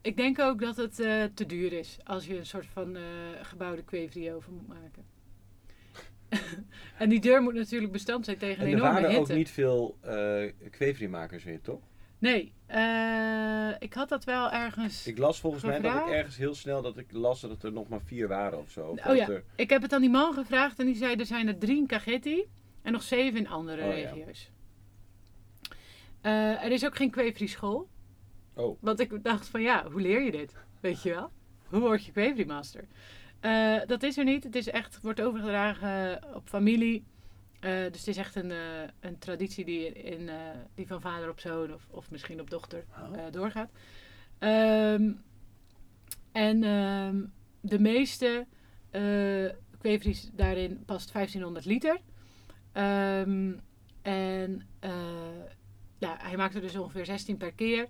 [0.00, 3.02] ik denk ook dat het eh, te duur is als je een soort van eh,
[3.42, 5.04] gebouwde kweverie over moet maken.
[6.98, 9.34] en die deur moet natuurlijk bestand zijn tegen En een er enorme waren ook hitte.
[9.34, 11.80] niet veel uh, kweveriemakers meer, toch?
[12.18, 15.06] Nee, eh, ik had dat wel ergens.
[15.06, 17.88] Ik las volgens mij dat ik ergens heel snel dat ik las dat er nog
[17.88, 18.86] maar vier waren of zo.
[18.86, 19.28] Of Oh ja.
[19.28, 21.76] er- Ik heb het aan die man gevraagd en die zei er zijn er drie
[21.76, 22.44] in Kagetti
[22.82, 24.10] en nog zeven in andere Oh ja.
[24.10, 24.50] regio's.
[26.20, 27.88] Eh, er is ook geen kweevrieschool.
[28.54, 28.78] Oh.
[28.80, 30.54] Want ik dacht van ja, hoe leer je dit?
[30.80, 31.30] Weet je wel?
[31.68, 32.84] Hoe word je kweevriemaster?
[33.46, 34.44] Eh dat is er niet.
[34.44, 37.04] Het is echt, wordt overgedragen op familie.
[37.60, 38.58] Eh, dus het is echt een, eh,
[39.00, 40.30] een traditie die, in,
[40.74, 43.30] die van vader op zoon of, of misschien op dochter Oh.
[43.30, 43.70] doorgaat.
[44.38, 45.12] Ehm,
[46.32, 47.24] en ehm,
[47.60, 48.46] de meeste
[49.78, 52.00] kweevries daarin past 1500 liter.
[52.72, 53.52] Ehm,
[54.02, 54.68] en
[55.98, 57.88] ja, hij maakt er dus ongeveer 16 per keer.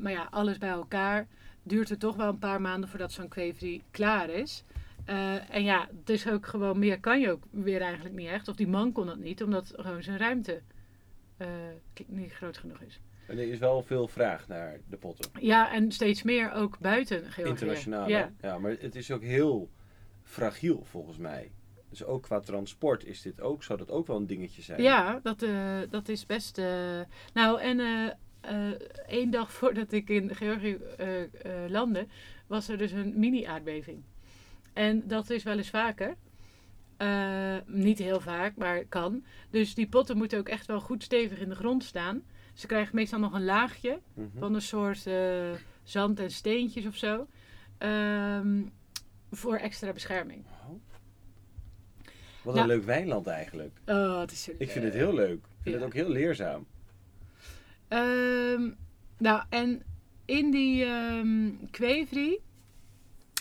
[0.00, 1.26] Maar ja, alles bij elkaar
[1.64, 4.64] duurt het toch wel een paar maanden voordat zo'n kweverie klaar is.
[5.04, 8.48] Eh, en ja, dus ook gewoon meer kan je ook weer eigenlijk niet echt.
[8.48, 10.60] Of die man kon dat niet, omdat gewoon zijn ruimte
[11.36, 11.48] eh,
[12.06, 13.00] niet groot genoeg is.
[13.26, 15.30] En er is wel veel vraag naar de potten.
[15.40, 17.50] Ja, en steeds meer ook buiten Georgië.
[17.50, 18.08] Internationaal.
[18.08, 18.58] Ja.
[18.60, 19.70] maar het is ook heel
[20.22, 21.50] fragiel volgens mij.
[21.88, 24.82] Dus ook qua transport is dit ook, zou dat ook wel een dingetje zijn.
[24.82, 26.60] Ja, dat, eh, dat is best.
[27.32, 27.78] Nou, en
[29.06, 31.28] één dag voordat ik in Georgië eh, eh,
[31.70, 32.06] landde,
[32.46, 34.02] was er dus een mini-aardbeving.
[34.72, 36.14] En dat is wel eens vaker.
[36.96, 39.24] Eh, niet heel vaak, maar kan.
[39.50, 42.22] Dus die potten moeten ook echt wel goed stevig in de grond staan.
[42.54, 44.38] Ze krijgen meestal nog een laagje Mhm.
[44.38, 45.50] van een soort eh,
[45.82, 47.26] zand en steentjes of zo.
[47.78, 48.62] Ehm,
[49.30, 50.44] voor extra bescherming.
[50.46, 50.70] Oh.
[52.42, 53.78] Wat Nou- een leuk wijnland eigenlijk.
[53.86, 55.38] Oh, het is zo Ik vind het heel leuk.
[55.38, 55.80] Ik vind Ja.
[55.80, 56.66] het ook heel leerzaam.
[57.94, 58.70] Ehm,
[59.18, 59.82] nou, en
[60.24, 62.40] in die ehm kweevrie,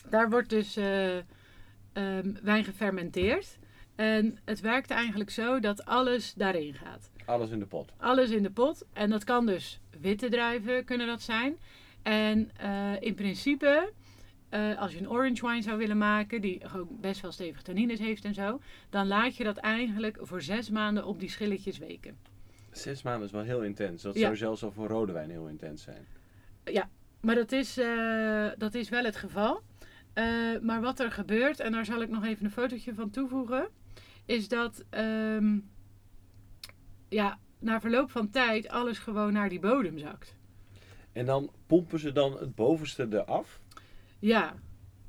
[0.09, 3.57] daar wordt dus ehm, wijn gefermenteerd.
[3.95, 7.11] En het werkt eigenlijk zo dat alles daarin gaat.
[7.25, 7.91] Alles in de pot.
[7.97, 8.85] Alles in de pot.
[8.93, 11.57] En dat kan dus witte druiven kunnen dat zijn.
[12.01, 13.91] En eh, in principe,
[14.49, 17.99] eh, als je een orange wine zou willen maken, die ook best wel stevig tannines
[17.99, 22.17] heeft en zo, dan laat je dat eigenlijk voor zes maanden op die schilletjes weken.
[22.73, 24.01] Zes maanden is wel heel intens.
[24.01, 24.21] Dat Ja.
[24.21, 26.05] zou zelfs al voor rode wijn heel intens zijn.
[27.21, 29.61] Maar dat is, eh, dat is wel het geval.
[30.13, 33.67] Eh, maar wat er gebeurt, en daar zal ik nog even een fotootje van toevoegen,
[34.25, 35.59] is dat ehm,
[37.09, 40.35] ja, na verloop van tijd alles gewoon naar die bodem zakt.
[41.11, 43.59] En dan pompen ze dan het bovenste eraf.
[44.19, 44.53] Ja,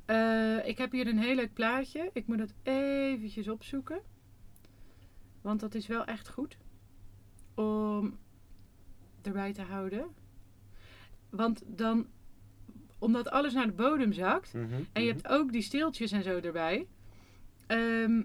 [0.05, 2.09] eh, ik heb hier een heel leuk plaatje.
[2.13, 3.99] Ik moet het eventjes opzoeken.
[5.41, 6.57] Want dat is wel echt goed
[7.55, 8.17] om
[9.21, 10.05] erbij te houden.
[11.29, 12.07] Want dan,
[12.99, 14.53] omdat alles naar de bodem zakt,
[14.93, 16.87] en je hebt ook die steeltjes en zo erbij.
[17.67, 18.21] ehm,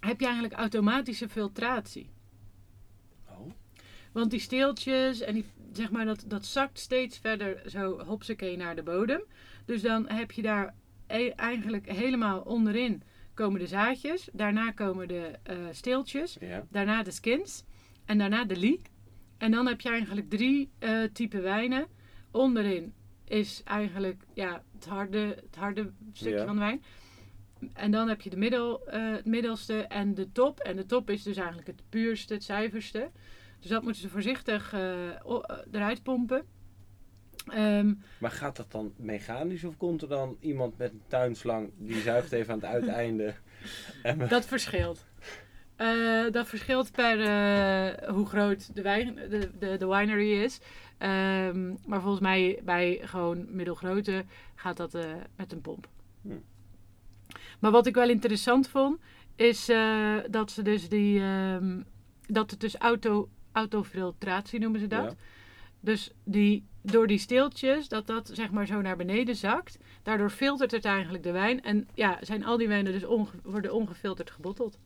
[0.00, 2.10] heb je eigenlijk automatische filtratie.
[3.28, 3.50] Oh.
[4.12, 8.76] Want die steeltjes en die, zeg maar, dat, dat zakt steeds verder zo hopsakee naar
[8.76, 9.22] de bodem.
[9.64, 10.74] Dus dan heb je daar
[11.06, 13.02] e- eigenlijk helemaal onderin
[13.34, 14.28] komen de zaadjes.
[14.32, 16.36] Daarna komen de eh, steeltjes.
[16.40, 16.66] Ja.
[16.70, 17.64] Daarna de skins.
[18.08, 18.80] En daarna de lie.
[19.38, 21.86] En dan heb je eigenlijk drie eh typen wijnen.
[22.30, 22.92] Onderin
[23.24, 26.44] is eigenlijk ja, het, harde, het harde stukje Ja.
[26.44, 26.82] van de wijn.
[27.72, 30.58] En dan heb je de middel, eh, het middelste en de top.
[30.60, 33.10] En de top is dus eigenlijk het puurste, het zuiverste.
[33.60, 35.08] Dus dat moeten ze voorzichtig eh,
[35.72, 36.44] eruit pompen.
[37.46, 42.00] Ehm, Maar gaat dat dan mechanisch of komt er dan iemand met een tuinslang die
[42.00, 43.34] zuigt even aan het uiteinde?
[44.02, 45.06] En dat verschilt.
[45.78, 50.60] Eh, dat verschilt per eh, hoe groot de, wijn, de, de, de winery is.
[50.98, 55.04] Ehm, maar volgens mij bij gewoon middelgrote gaat dat eh,
[55.36, 55.88] met een pomp.
[56.22, 56.28] Hm.
[57.58, 59.00] Maar wat ik wel interessant vond,
[59.36, 59.66] is
[60.30, 61.80] dat ze dus die, ehm,
[62.26, 65.04] dat het dus auto, autofiltratie noemen ze dat.
[65.04, 65.16] Ja.
[65.80, 69.78] Dus die, door die steeltjes, dat dat zeg maar zo naar beneden zakt.
[70.02, 71.62] Daardoor filtert het eigenlijk de wijn.
[71.62, 74.78] En ja, zijn al die wijnen dus onge- worden ongefilterd gebotteld.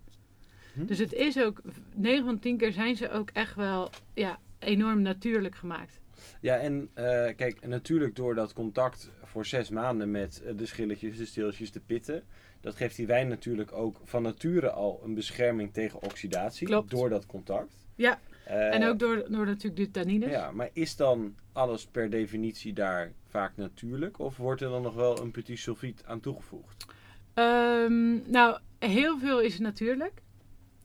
[0.73, 0.85] Hm.
[0.85, 1.61] Dus het is ook,
[1.95, 6.01] 9 van 10 keer zijn ze ook echt wel ja, enorm natuurlijk gemaakt.
[6.41, 7.05] Ja, en eh,
[7.37, 11.81] kijk, natuurlijk door dat contact voor zes maanden met eh, de schilletjes, de steeltjes, de
[11.81, 12.23] pitten.
[12.61, 16.67] Dat geeft die wijn natuurlijk ook van nature al een bescherming tegen oxidatie.
[16.67, 16.91] Klopt.
[16.91, 17.75] Door dat contact.
[17.95, 20.31] Ja, Eh, en ook door, door natuurlijk de tannines.
[20.31, 24.19] Ja, maar is dan alles per definitie daar vaak natuurlijk?
[24.19, 26.87] Of wordt er dan nog wel een petit sulfiet aan toegevoegd?
[27.35, 30.13] Ehm, nou, heel veel is natuurlijk.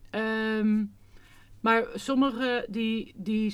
[0.10, 0.86] Ehm,
[1.60, 3.50] maar sommige die, die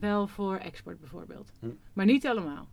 [0.00, 1.52] wel voor export bijvoorbeeld.
[1.60, 1.66] Hm.
[1.92, 2.68] Maar niet allemaal.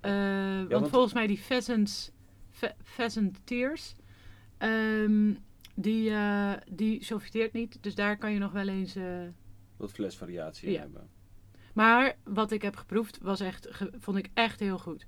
[0.00, 0.12] Eh,
[0.58, 2.10] want, want- volgens mij die pheasants,
[2.50, 3.94] phe- pheasant tears,
[4.58, 5.34] ehm,
[5.74, 7.04] die, eh, die
[7.52, 7.82] niet.
[7.82, 8.96] Dus daar kan je nog wel eens...
[8.96, 9.22] eh,
[9.76, 10.80] Wat flesvariatie Ja.
[10.80, 11.08] hebben.
[11.74, 15.06] Maar wat ik heb geproefd was echt, ge- vond ik echt heel goed.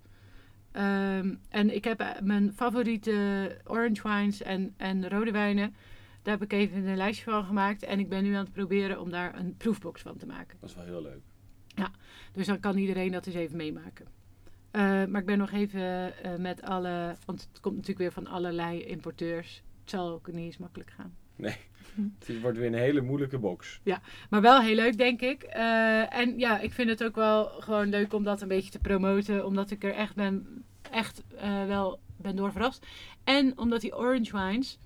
[0.72, 5.74] Ehm, en ik heb mijn favoriete orange wines en, en rode wijnen.
[6.28, 7.82] Daar heb ik even een lijstje van gemaakt.
[7.82, 10.56] En ik ben nu aan het proberen om daar een proefbox van te maken.
[10.60, 11.20] Dat is wel heel leuk.
[12.32, 14.06] Dus dan kan iedereen dat eens even meemaken.
[14.70, 17.16] Eh, maar ik ben nog even eh, met alle...
[17.24, 19.62] Want het komt natuurlijk weer van allerlei importeurs.
[19.80, 21.16] Het zal ook niet eens makkelijk gaan.
[22.18, 23.80] Het wordt weer een hele moeilijke box.
[24.30, 25.42] Maar wel heel leuk, denk ik.
[25.42, 28.78] Eh, en ja, ik vind het ook wel gewoon leuk om dat een beetje te
[28.78, 29.46] promoten.
[29.46, 31.22] Omdat ik er echt ben, echt
[31.66, 32.86] wel ben door verrast.
[33.24, 34.78] En omdat die orange wines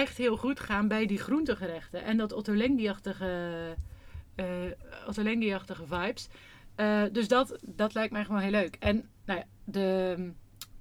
[0.00, 2.04] echt heel goed gaan bij die groentegerechten.
[2.04, 3.76] En dat Ottolenghi-achtige
[4.34, 6.28] eh vibes.
[6.74, 8.76] Eh, dus dat, dat lijkt mij gewoon heel leuk.
[8.78, 10.16] En nou ja, de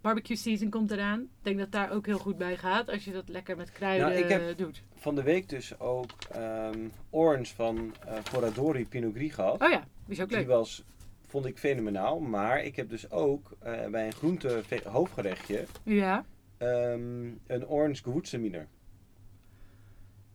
[0.01, 1.19] barbecue season komt eraan.
[1.21, 2.89] Ik denk dat daar ook heel goed bij gaat.
[2.89, 4.83] Als je dat lekker met kruiden Nou, ik heb- doet.
[4.95, 9.61] Van de week dus ook ehm, Orange van eh Foradori Pinot Gris gehad.
[9.63, 10.47] Oh ja, die is ook Die leuk.
[10.47, 10.83] was,
[11.27, 12.19] vond ik fenomenaal.
[12.19, 13.51] Maar ik heb dus ook
[13.91, 16.25] bij een groente hoofdgerechtje Ja.
[16.57, 18.67] ehm, een Orange Gewürztraminer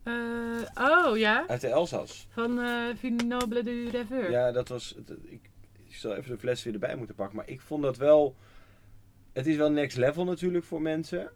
[0.02, 0.14] Eh,
[0.74, 2.26] oh ja, uit de Elzas.
[2.30, 4.30] van eh Vignoble du Rêveur.
[4.30, 4.94] Ja, dat was.
[4.96, 5.50] het- Ik,
[5.86, 7.36] ik zal even de fles weer erbij moeten pakken.
[7.36, 8.36] Maar ik vond dat wel.
[9.32, 11.30] Het is wel next level natuurlijk voor mensen.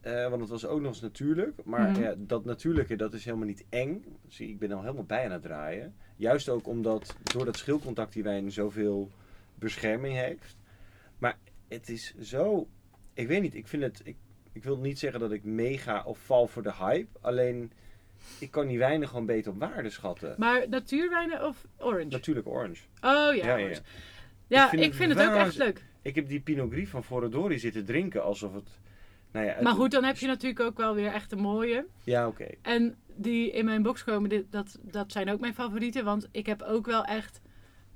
[0.00, 1.64] Eh, want het was ook nog eens natuurlijk.
[1.64, 2.00] Maar Mhm.
[2.00, 4.04] ja, dat natuurlijke, dat is helemaal niet eng.
[4.28, 5.94] Zie, ik ben al helemaal bij aan het draaien.
[6.16, 9.10] Juist ook omdat door dat schilcontact die wijn zoveel
[9.54, 10.56] bescherming heeft.
[11.18, 12.68] Maar het is zo.
[13.14, 14.00] Ik weet niet, ik vind het.
[14.04, 14.16] Ik,
[14.52, 17.18] ik wil niet zeggen dat ik mega of val voor de hype.
[17.20, 17.72] Alleen,
[18.38, 20.34] ik kan die wijnen gewoon beter op waarde schatten.
[20.38, 22.04] Maar natuurwijnen of orange?
[22.08, 22.82] Natuurlijk orange.
[23.00, 23.68] oh ja, Ja, ja, orange.
[23.74, 23.80] ja.
[24.48, 25.84] Ja, Ik vind ik het vind het ook echt leuk.
[26.02, 28.68] Ik heb die Pinot Gris van Foradori zitten drinken alsof het...
[29.32, 31.86] Nou ja, het- Maar goed, dan heb je natuurlijk ook wel weer echt een mooie.
[32.04, 32.46] Ja, oké.
[32.62, 36.04] En die in mijn box komen, dit, dat, dat zijn ook mijn favorieten.
[36.04, 37.40] Want ik heb ook wel echt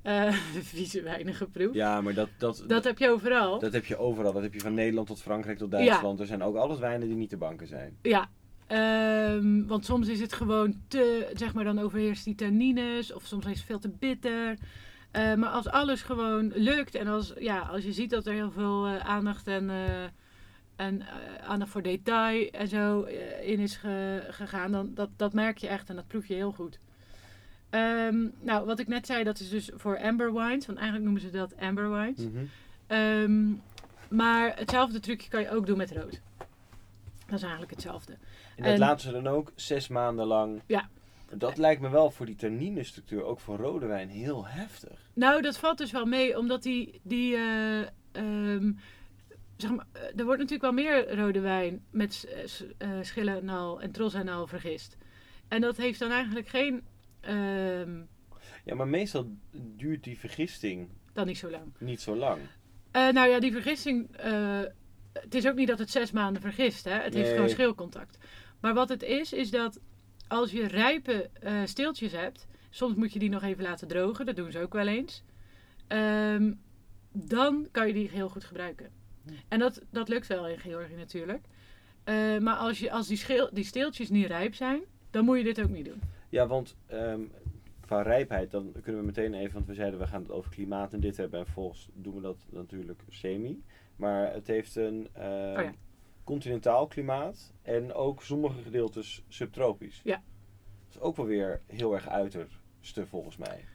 [0.01, 0.33] eh
[0.73, 1.73] vieze wijnen geproefd.
[1.75, 3.59] Ja, maar dat, dat, Dat heb je overal.
[3.59, 4.33] dat heb je overal.
[4.33, 6.19] Dat heb je van Nederland tot Frankrijk tot Duitsland.
[6.19, 7.97] Er zijn ook alles wijnen die niet te banken zijn.
[8.01, 8.29] Ja,
[8.75, 13.13] ehm, want soms is het gewoon te, zeg maar, dan overheerst die tannines.
[13.13, 14.57] Of soms is het veel te bitter.
[15.11, 18.51] Eh, maar als alles gewoon lukt en als, ja, als je ziet dat er heel
[18.51, 20.03] veel eh, aandacht en, eh,
[20.75, 21.07] en eh,
[21.47, 23.01] aandacht voor detail en zo
[23.41, 26.51] in is ge- gegaan, dan dat, dat merk je echt en dat proef je heel
[26.51, 26.79] goed.
[27.69, 30.65] Ehm, nou, wat ik net zei, dat is dus voor amber wines.
[30.65, 32.17] Want eigenlijk noemen ze dat amber wines.
[32.19, 32.43] Mhm.
[32.87, 33.49] Ehm,
[34.09, 36.19] maar hetzelfde trucje kan je ook doen met rood.
[37.25, 38.17] Dat is eigenlijk hetzelfde.
[38.61, 40.61] En dat En- laten ze dan ook zes maanden lang.
[40.67, 40.89] Ja.
[41.35, 45.09] Dat lijkt me wel voor die tanninestructuur, ook voor rode wijn, heel heftig.
[45.13, 46.99] Nou, dat valt dus wel mee, omdat die.
[47.03, 47.79] die eh,
[48.11, 48.71] ehm,
[49.57, 52.89] zeg maar, eh, er wordt natuurlijk wel meer rode wijn met s- eh, s- eh,
[53.01, 54.97] schillenal en trosanal vergist.
[55.47, 56.83] En dat heeft dan eigenlijk geen.
[57.21, 58.01] ehm,
[58.65, 61.73] Ja, maar meestal duurt die vergisting dan niet zo lang.
[61.79, 62.39] niet zo lang.
[62.91, 64.07] Nou ja, die vergisting.
[65.13, 66.91] het is ook niet dat het zes maanden vergist, hè?
[66.91, 68.17] Het heeft gewoon schilcontact.
[68.61, 69.79] Maar wat het is, is dat
[70.27, 74.35] als je rijpe eh, steeltjes hebt, soms moet je die nog even laten drogen, dat
[74.35, 75.23] doen ze ook wel eens.
[75.87, 76.53] Ehm,
[77.11, 78.89] dan kan je die heel goed gebruiken.
[79.47, 81.45] En dat, dat lukt wel in Georgië natuurlijk.
[82.03, 85.43] Eh, maar als, je, als die, schil, die steeltjes niet rijp zijn, dan moet je
[85.43, 86.01] dit ook niet doen.
[86.29, 87.21] Ja, want ehm,
[87.79, 90.93] qua rijpheid, dan kunnen we meteen even, want we zeiden we gaan het over klimaat
[90.93, 91.39] en dit hebben.
[91.39, 93.63] En volgens doen we dat natuurlijk semi.
[93.95, 95.73] Maar het heeft een ehm, Oh ja.
[96.35, 100.01] Continentaal klimaat en ook sommige gedeeltes subtropisch.
[100.03, 100.21] Ja.
[100.87, 103.65] Dat is ook wel weer heel erg uiterste volgens mij.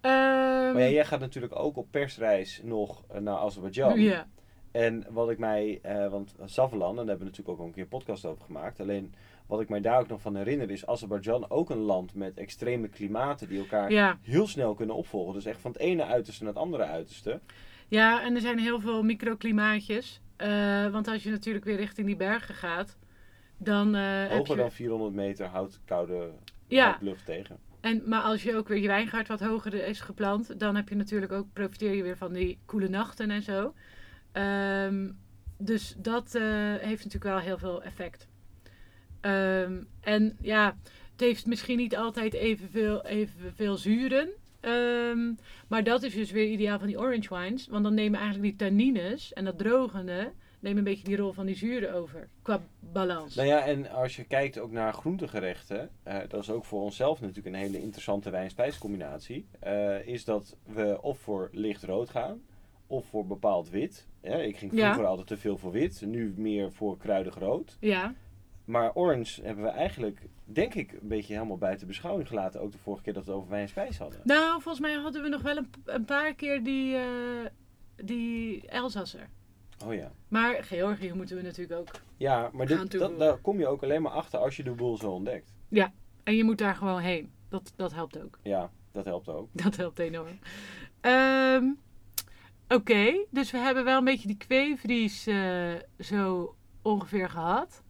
[0.00, 4.00] Ehm, Maar ja, jij gaat natuurlijk ook op persreis nog eh, naar Azerbeidzjan.
[4.00, 4.26] ja.
[4.70, 7.72] En wat ik mij, eh, want Savalan, en daar hebben we natuurlijk ook al een
[7.72, 8.80] keer een podcast over gemaakt.
[8.80, 9.14] Alleen
[9.46, 12.88] wat ik mij daar ook nog van herinner is Azerbeidzjan ook een land met extreme
[12.88, 14.18] klimaten die elkaar Ja.
[14.22, 15.34] heel snel kunnen opvolgen.
[15.34, 17.40] Dus echt van het ene uiterste naar het andere uiterste.
[17.88, 20.20] Ja, en er zijn heel veel microklimaatjes.
[20.40, 22.98] Eh, want als je natuurlijk weer richting die bergen gaat,
[23.56, 24.60] dan eh, heb Hoger je...
[24.60, 26.30] dan 400 meter houdt koude
[26.66, 26.98] Ja.
[27.00, 27.58] lucht tegen.
[27.80, 30.94] En, maar als je ook weer je wijngaard wat hoger is geplant, dan heb je
[30.94, 33.74] natuurlijk ook, profiteer je weer van die koele nachten en zo.
[34.32, 35.10] Ehm,
[35.58, 36.42] dus dat eh,
[36.74, 38.28] heeft natuurlijk wel heel veel effect.
[39.20, 40.76] Ehm, en ja,
[41.12, 44.28] het heeft misschien niet altijd evenveel, evenveel zuren.
[44.60, 45.32] Ehm,
[45.68, 47.66] maar dat is dus weer ideaal van die orange wines.
[47.66, 51.46] Want dan nemen eigenlijk die tannines en dat drogende nemen een beetje die rol van
[51.46, 52.28] die zuren over.
[52.42, 52.60] Qua
[52.92, 53.34] balans.
[53.34, 57.20] Nou ja, en als je kijkt ook naar groentegerechten, eh, dat is ook voor onszelf
[57.20, 59.46] natuurlijk een hele interessante wijn-spijscombinatie.
[59.60, 62.40] eh, is dat we of voor licht rood gaan,
[62.86, 64.06] of voor bepaald wit.
[64.22, 64.84] Ja, ik ging Ja.
[64.84, 67.76] vroeger altijd te veel voor wit, nu meer voor kruidig rood.
[67.80, 68.14] Ja,
[68.70, 72.60] Maar orange hebben we eigenlijk, denk ik, een beetje helemaal buiten beschouwing gelaten.
[72.60, 74.20] Ook de vorige keer dat we het over wijn en spijs hadden.
[74.24, 77.04] Nou, volgens mij hadden we nog wel een, een paar keer die, eh
[77.96, 79.28] die Elsasser.
[79.86, 80.12] Oh ja.
[80.28, 81.90] Maar Georgië moeten we natuurlijk ook.
[82.16, 84.70] Ja, maar Gaan dit, dat, daar kom je ook alleen maar achter als je de
[84.70, 85.52] boel zo ontdekt.
[86.24, 87.32] En je moet daar gewoon heen.
[87.48, 88.38] Dat, dat helpt ook.
[88.42, 89.48] Ja, dat helpt ook.
[89.62, 90.38] Dat helpt enorm.
[91.00, 91.64] Ehm,
[92.68, 97.82] Oké, dus we hebben wel een beetje die kweevries eh, zo ongeveer gehad.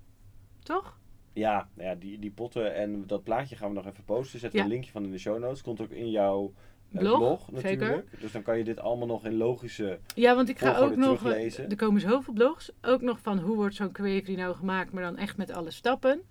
[0.70, 0.98] Toch?
[1.32, 4.38] Ja, nou ja die, die potten en dat plaatje gaan we nog even posten.
[4.40, 5.62] Zetten we een linkje van in de show notes.
[5.62, 6.52] Komt ook in jouw
[6.92, 7.84] eh, Blog, blog natuurlijk.
[7.84, 8.20] zeker.
[8.20, 9.98] Dus dan kan je dit allemaal nog in logische...
[10.14, 11.24] Ja, want ik ga ook nog.
[11.24, 12.72] Er komen zoveel blogs.
[12.82, 16.22] Ook nog van hoe wordt zo'n kweevrie nou gemaakt, maar dan echt met alle stappen.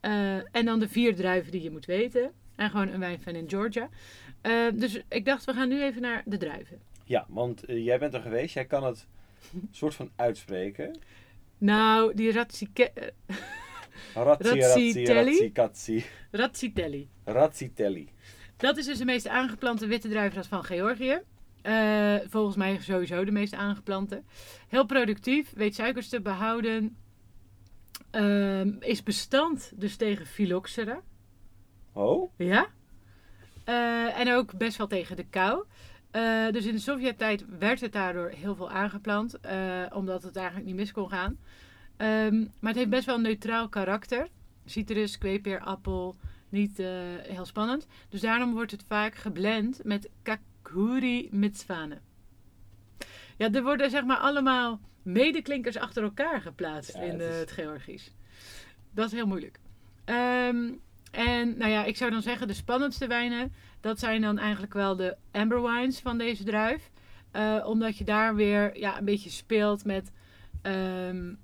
[0.00, 2.32] Eh, en dan de vier druiven die je moet weten.
[2.56, 3.88] En gewoon een wijnfan in Georgia.
[4.40, 6.78] Eh, dus ik dacht, we gaan nu even naar de druiven.
[7.04, 8.54] Ja, want jij bent er geweest.
[8.54, 9.06] Jij kan het
[9.70, 10.98] soort van uitspreken.
[11.58, 13.12] Nou, die Razzike-
[14.14, 16.04] Razzi, razzi, razzi.
[16.30, 17.08] Razzitelli.
[17.24, 18.08] Razzitelli.
[18.56, 21.22] Dat is dus de meest aangeplante witte druivenras van Georgië.
[21.66, 24.22] Eh, volgens mij sowieso de meest aangeplante.
[24.68, 26.96] Heel productief, weet suikers te behouden.
[28.10, 31.00] Ehm, is bestand dus tegen phylloxera.
[31.92, 32.32] Oh?
[32.36, 32.66] Ja.
[33.64, 35.64] Eh, en ook best wel tegen de kou.
[36.10, 39.38] Eh, dus in de Sovjet-tijd werd het daardoor heel veel aangeplant,
[39.92, 41.38] omdat het eigenlijk niet mis kon gaan.
[41.96, 44.28] Ehm, maar het heeft best wel een neutraal karakter.
[44.64, 46.16] Citrus, kweepeer, appel,
[46.48, 46.88] niet eh,
[47.22, 47.86] heel spannend.
[48.08, 51.98] Dus daarom wordt het vaak geblend met kakuri mitzwane.
[53.36, 57.38] Ja, er worden zeg maar allemaal medeklinkers achter elkaar geplaatst Ja, in het eh, is-
[57.40, 58.14] het Georgisch.
[58.94, 59.58] Dat is heel moeilijk.
[60.04, 60.72] Ehm,
[61.10, 64.96] en nou ja, ik zou dan zeggen de spannendste wijnen, dat zijn dan eigenlijk wel
[64.96, 66.90] de amber wines van deze druif.
[67.30, 70.12] Eh, omdat je daar weer ja, een beetje speelt met,
[70.62, 71.34] ehm,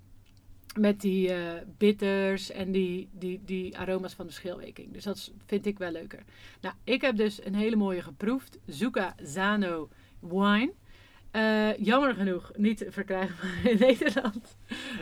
[0.79, 4.93] met die eh, bitters en die, die, die aroma's van de schilweking.
[4.93, 6.23] Dus dat vind ik wel leuker.
[6.61, 8.59] Nou, ik heb dus een hele mooie geproefd.
[8.67, 9.89] Zucca Zano
[10.21, 10.73] wine.
[11.31, 14.57] Eh, jammer genoeg niet verkrijgbaar in Nederland.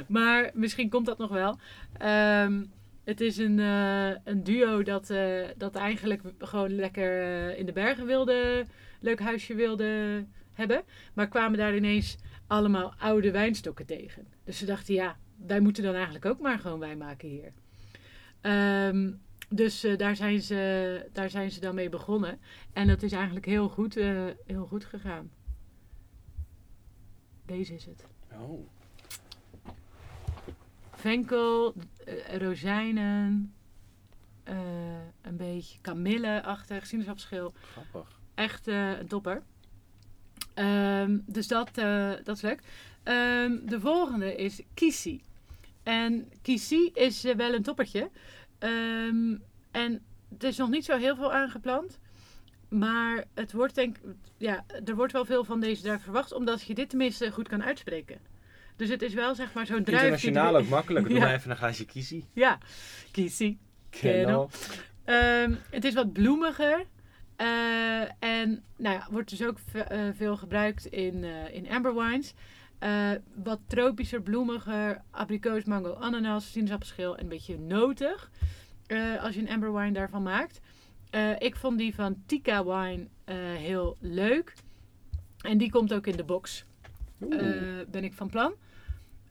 [0.09, 1.59] Maar misschien komt dat nog wel.
[1.99, 2.65] Ehm,
[3.05, 5.13] het is een, eh, een duo dat,
[5.57, 8.67] dat eigenlijk gewoon lekker in de bergen wilde,
[9.01, 10.83] leuk huisje wilde hebben.
[11.15, 12.17] Maar kwamen daar ineens
[12.47, 14.27] allemaal oude wijnstokken tegen.
[14.45, 15.17] Dus ze dachten, ja,
[15.47, 17.53] wij moeten dan eigenlijk ook maar gewoon wijn maken hier.
[18.41, 19.11] Ehm,
[19.49, 22.41] dus eh, daar, zijn ze, daar zijn ze dan mee begonnen.
[22.73, 25.31] En dat is eigenlijk heel goed, eh, heel goed gegaan.
[27.47, 28.05] Deze is het.
[28.33, 28.67] Oh.
[30.93, 31.75] Venkel,
[32.05, 33.55] eh, rozijnen,
[35.21, 37.53] een beetje kamille-achtig, sinaasappelschil.
[37.73, 38.21] Grappig.
[38.35, 39.43] Echt een topper.
[40.55, 41.75] Ehm, dus dat,
[42.25, 42.61] dat is leuk.
[43.03, 45.23] Ehm, de volgende is Kisi.
[45.83, 48.11] En Kisi is eh, wel een toppertje.
[48.59, 49.37] Ehm,
[49.71, 50.03] en
[50.33, 51.99] het is nog niet zo heel veel aangeplant.
[52.69, 53.97] Maar het wordt denk
[54.37, 56.33] ja, er wordt wel veel van deze druif verwacht.
[56.33, 58.19] Omdat je dit tenminste goed kan uitspreken.
[58.77, 60.01] Dus het is wel zeg maar zo'n druif.
[60.01, 61.07] die- Internationaal ook makkelijk.
[61.09, 61.25] Doe Ja.
[61.25, 62.23] maar even een glaasje.
[62.33, 62.59] Ja,
[63.11, 63.59] Kisi.
[63.91, 64.51] Kennel.
[65.05, 66.85] Ehm, het is wat bloemiger.
[67.37, 72.35] Eh, en nou ja, wordt dus ook eh, veel gebruikt in, in amber wines.
[72.81, 75.03] Eh, wat tropischer, bloemiger.
[75.11, 78.31] Abrikoos, mango, ananas, sinaasappelschil en een beetje notig.
[78.87, 80.61] eh, als je een amber wine daarvan maakt.
[81.11, 83.07] Eh, ik vond die van Tika Wine
[83.59, 84.55] heel leuk.
[85.41, 86.65] En die komt ook in de box.
[87.91, 88.53] Ben ik van plan.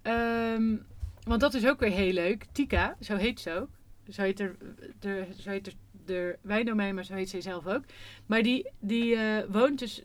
[0.02, 0.76] Ehm,
[1.24, 2.46] want dat is ook weer heel leuk.
[2.52, 3.70] Tika, zo heet ze ook.
[4.10, 4.56] Zo heet er,
[5.00, 5.74] de, zo heet er
[6.06, 7.84] de wijndomein, maar zo heet ze zelf ook.
[8.26, 9.18] Maar die, die
[9.50, 10.02] woont dus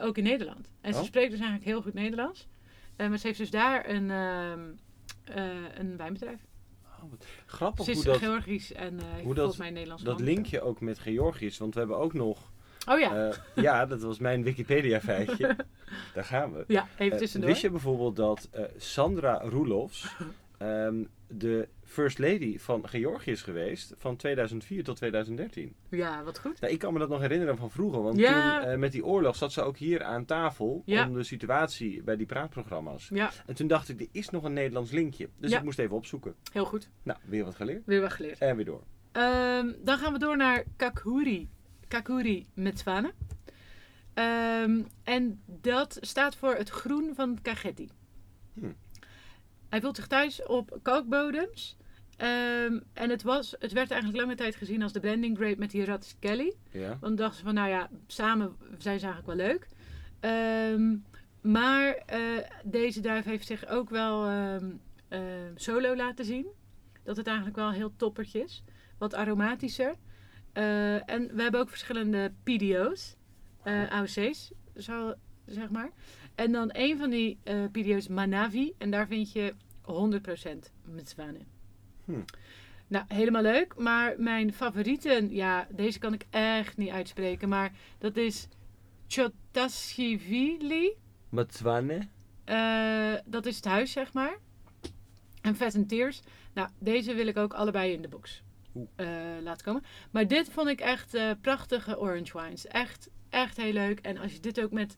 [0.00, 0.68] ook in Nederland.
[0.80, 1.04] En ze Oh.
[1.06, 2.46] spreekt dus eigenlijk heel goed Nederlands.
[2.96, 4.60] Eh, maar ze heeft dus daar een, ehm,
[5.24, 6.40] eh, een wijnbedrijf.
[6.84, 10.02] Oh, wat grappig Ze is hoe dat, Georgisch en eh heeft dat- volgens mij Nederlands
[10.02, 11.58] dat linkje ook met Georgisch.
[11.58, 12.50] Want we hebben ook nog...
[12.88, 15.56] Oh ja, ja, dat was mijn Wikipedia feitje.
[16.14, 16.64] Daar gaan we.
[16.66, 17.50] ja even tussendoor.
[17.50, 20.14] wist je bijvoorbeeld dat Sandra Roelofs
[20.58, 25.74] ehm, de First Lady van Georgië is geweest van 2004 tot 2013?
[25.90, 26.60] Ja, wat goed.
[26.60, 28.60] Nou, ik kan me dat nog herinneren van vroeger, want Ja.
[28.60, 31.06] toen eh, met die oorlog zat ze ook hier aan tafel Ja.
[31.06, 33.08] om de situatie bij die praatprogramma's.
[33.12, 35.28] Ja, En toen dacht ik, er is nog een Nederlands linkje.
[35.38, 36.34] Dus ik moest even opzoeken.
[36.52, 36.90] heel goed.
[37.02, 37.82] Nou, weer wat geleerd.
[37.86, 38.38] Weer wat geleerd.
[38.38, 38.82] En weer door.
[39.12, 41.48] Ehm, dan gaan we door naar Kakuri.
[41.88, 43.12] Kakuri met zwanen.
[44.14, 47.88] Ehm, en dat staat voor het groen van Kagetti.
[48.54, 48.72] Hm.
[49.68, 51.75] Hij voelt zich thuis op kalkbodems.
[52.16, 55.70] Ehm, en het, was, het werd eigenlijk lange tijd gezien als de blending grape met
[55.70, 55.86] die
[56.18, 56.54] Kelly.
[56.70, 56.88] Ja.
[56.88, 59.68] Want dan dachten ze van, nou ja, samen zijn ze eigenlijk wel leuk.
[60.20, 60.96] Ehm,
[61.52, 62.20] maar eh,
[62.64, 64.70] deze duif heeft zich ook wel ehm,
[65.54, 66.46] solo laten zien.
[67.02, 68.62] Dat het eigenlijk wel heel toppertje is.
[68.98, 69.94] Wat aromatischer.
[70.52, 73.16] Eh, en we hebben ook verschillende PDO's.
[73.62, 75.14] eh AOC's, zo,
[75.46, 75.90] zeg maar.
[76.34, 77.38] En dan een van die
[77.72, 78.72] PDO's Manavi.
[78.78, 81.55] En daar vind je 100% met zwanen.
[82.06, 82.20] Hm.
[82.88, 83.74] Nou, helemaal leuk.
[83.76, 87.48] Maar mijn favorieten, ja, deze kan ik echt niet uitspreken.
[87.48, 88.48] Maar dat is
[89.06, 90.96] Chotashvili.
[91.28, 92.08] Matswane.
[92.44, 94.38] Eh, dat is het huis, zeg maar.
[95.40, 96.22] En Vet and Tears.
[96.54, 98.42] Nou, deze wil ik ook allebei in de box
[98.96, 99.06] eh,
[99.42, 99.82] laten komen.
[100.10, 102.66] Maar dit vond ik echt eh, prachtige orange wines.
[102.66, 104.00] Echt, echt heel leuk.
[104.00, 104.96] En als je dit ook met,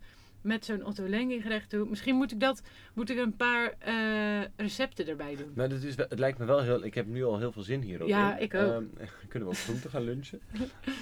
[0.48, 1.88] met zo'n Otto Lengi gerecht doet.
[1.88, 2.62] Misschien moet ik dat,
[2.94, 5.52] moet ik een paar eh, recepten erbij doen.
[5.54, 6.84] Nou, dat is, het lijkt me wel heel...
[6.84, 8.08] Ik heb nu al heel veel zin hierop.
[8.08, 8.42] Ja, in.
[8.42, 8.70] ik ook.
[8.70, 8.84] Ehm,
[9.28, 10.40] kunnen we ook groente gaan lunchen?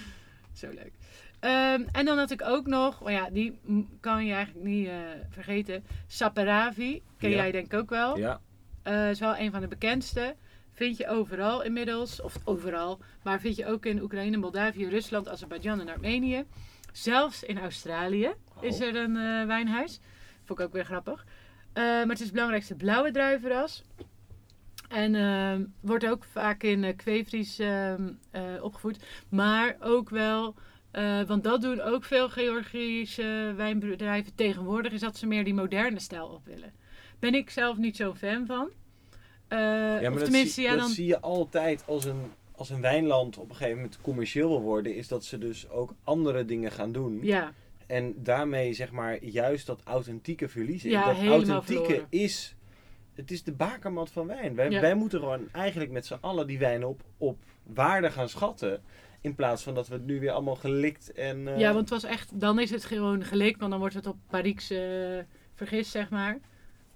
[0.60, 0.92] Zo leuk.
[1.40, 3.58] Ehm, en dan had ik ook nog, maar ja, die
[4.00, 4.94] kan je eigenlijk niet eh,
[5.30, 5.84] vergeten.
[6.06, 7.36] Saperavi, ken Ja.
[7.36, 8.18] jij denk ik ook wel.
[8.18, 8.40] Ja.
[8.82, 10.34] Eh, is wel een van de bekendste.
[10.72, 15.80] Vind je overal inmiddels, of overal, maar vind je ook in Oekraïne, Moldavië, Rusland, Azerbeidzjan
[15.80, 16.44] en Armenië.
[16.96, 20.00] Zelfs in Australië is er een eh, wijnhuis.
[20.44, 21.26] Vond ik ook weer grappig.
[21.76, 23.82] Eh, maar het is het belangrijkste blauwe druivenras.
[24.88, 28.98] En ehm, wordt ook vaak in eh, kweefries ehm, eh, opgevoed.
[29.28, 30.54] Maar ook wel,
[31.26, 36.26] want dat doen ook veel Georgische wijnbedrijven tegenwoordig, is dat ze meer die moderne stijl
[36.26, 36.72] op willen.
[37.18, 38.70] Ben ik zelf niet zo'n fan van.
[39.48, 39.56] Ja,
[40.00, 40.88] maar of dat, tenminste, zie, ja, dat dan.
[40.88, 44.94] zie je altijd als een, als een wijnland op een gegeven moment commercieel wil worden,
[44.96, 47.18] is dat ze dus ook andere dingen gaan doen.
[47.22, 47.52] Ja,
[47.86, 50.90] En daarmee zeg maar juist dat authentieke verliezen.
[50.90, 52.06] Ja, dat authentieke verloren.
[52.10, 52.56] is,
[53.14, 54.54] het is de bakermat van wijn.
[54.54, 54.80] Wij, Ja.
[54.80, 58.82] wij moeten gewoon eigenlijk met z'n allen die wijn op, op waarde gaan schatten.
[59.20, 61.48] In plaats van dat we het nu weer allemaal gelikt en...
[61.48, 64.06] eh, ja, want het was echt, dan is het gewoon gelikt, want dan wordt het
[64.06, 65.18] op Parieks eh,
[65.54, 66.38] vergist, zeg maar.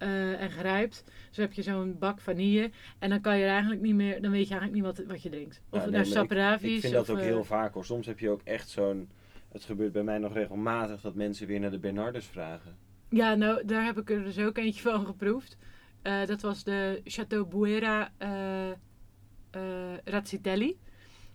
[0.00, 1.04] Eh, en gerijpt.
[1.04, 2.70] Dus dan heb je zo'n bak vanille.
[2.98, 5.22] En dan kan je er eigenlijk niet meer, dan weet je eigenlijk niet wat, wat
[5.22, 5.62] je drinkt.
[5.70, 6.80] Of Ja, het nou Saperavi Ik is.
[6.80, 7.84] vind dat ook eh, heel vaak hoor.
[7.84, 9.08] Soms heb je ook echt zo'n...
[9.48, 12.76] Het gebeurt bij mij nog regelmatig dat mensen weer naar de Bernardus vragen.
[13.08, 15.56] Ja, nou, daar heb ik er dus ook eentje van geproefd.
[16.02, 20.78] Eh, dat was de Chateau Buera eh, Razzitelli.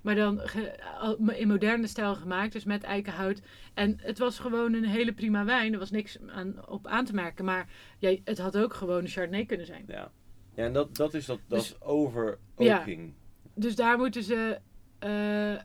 [0.05, 0.41] Maar dan
[1.33, 3.41] in moderne stijl gemaakt, dus met eikenhout.
[3.73, 5.73] En het was gewoon een hele prima wijn.
[5.73, 7.45] Er was niks aan, op aan te merken.
[7.45, 9.83] Maar ja, het had ook gewoon een Chardonnay kunnen zijn.
[9.87, 10.11] Ja,
[10.55, 13.13] ja en dat, dat is dat, dat Dus- overoking.
[13.53, 14.59] Dus daar moeten ze...
[14.99, 15.09] eh,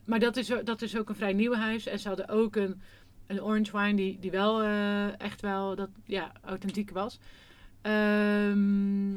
[0.05, 1.87] maar dat is, dat is ook een vrij nieuw huis.
[1.87, 2.81] En ze hadden ook een,
[3.27, 7.19] een orange wine die, die wel eh, echt wel dat, ja, authentiek was.
[7.83, 9.15] Ehm,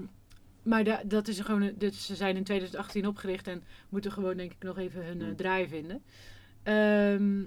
[0.64, 4.38] maar da- dat is gewoon, een- dit, ze zijn in 2018 opgericht en moeten gewoon
[4.38, 5.36] denk ik nog even hun eh, Hmm.
[5.36, 6.04] draai vinden.
[6.64, 7.44] Ehm,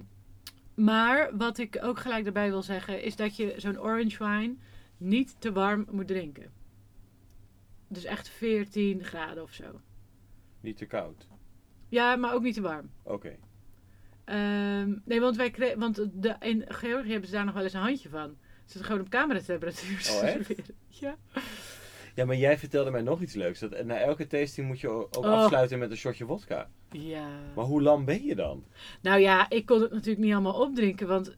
[0.74, 4.54] maar wat ik ook gelijk daarbij wil zeggen is dat je zo'n orange wine
[4.96, 6.52] niet te warm moet drinken.
[7.88, 9.80] Dus echt 14 graden of zo.
[10.60, 11.26] Niet te koud.
[11.88, 12.90] Ja, maar ook niet te warm.
[13.02, 13.36] Oké.
[14.24, 17.72] Ehm, nee, want, wij kregen, want de, in Georgië hebben ze daar nog wel eens
[17.72, 18.36] een handje van.
[18.64, 20.64] Ze gewoon op cameratemperatuur Oh, serveren.
[20.88, 21.16] Ja.
[22.16, 23.58] Ja, maar jij vertelde mij nog iets leuks.
[23.60, 25.24] Dat na elke tasting moet je ook Oh.
[25.24, 26.68] afsluiten met een shotje vodka.
[26.90, 27.28] ja.
[27.54, 28.64] Maar hoe lang ben je dan?
[29.02, 31.06] Nou ja, ik kon het natuurlijk niet allemaal opdrinken.
[31.06, 31.36] Want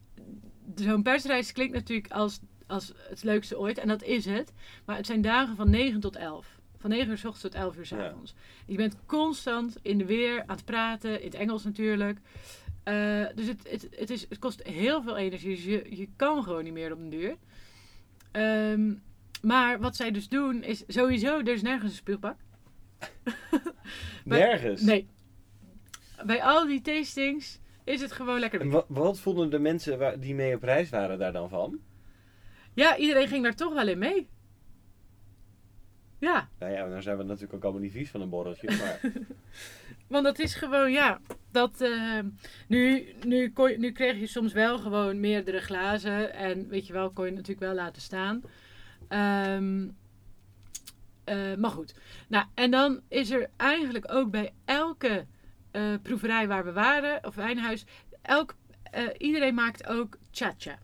[0.74, 3.79] zo'n persreis klinkt natuurlijk als, als het leukste ooit.
[3.79, 4.53] En dat is het.
[4.85, 6.57] Maar het zijn dagen van 9 tot 11.
[6.76, 8.09] Van 9 uur s ochtends tot 11 uur s Ja.
[8.09, 8.35] avonds.
[8.66, 11.18] Je bent constant in de weer aan het praten.
[11.20, 12.18] In het Engels natuurlijk.
[12.83, 15.55] Eh, dus het, het, het, is, het kost heel veel energie.
[15.55, 17.37] Dus je, je kan gewoon niet meer op een duur.
[18.33, 18.93] Ehm,
[19.43, 22.36] maar wat zij dus doen is sowieso, er is nergens een.
[24.24, 24.82] Maar- Nergens.
[24.82, 25.09] Nee.
[26.26, 28.61] Bij al die tastings is het gewoon lekker.
[28.61, 31.78] En wat, wat vonden de mensen waar, die mee op reis waren daar dan van?
[32.74, 34.28] Ja, iedereen ging daar toch wel in mee.
[36.20, 38.66] Ja, Nou ja, dan zijn we natuurlijk ook allemaal niet vies van een borreltje.
[38.76, 39.01] Maar
[40.09, 41.20] want dat is gewoon, ja.
[41.51, 42.18] Dat, eh,
[42.68, 46.34] nu, nu, kon, je- nu kreeg je soms wel gewoon meerdere glazen.
[46.34, 48.43] En weet je wel, kon je natuurlijk wel laten staan.
[49.09, 49.88] Ehm,
[51.24, 51.94] eh, maar goed.
[52.28, 55.26] Nou, en dan is er eigenlijk ook bij elke
[55.70, 57.84] eh, proeverij waar we waren, of wijnhuis,
[58.22, 60.78] elk, eh, iedereen maakt ook cha-cha.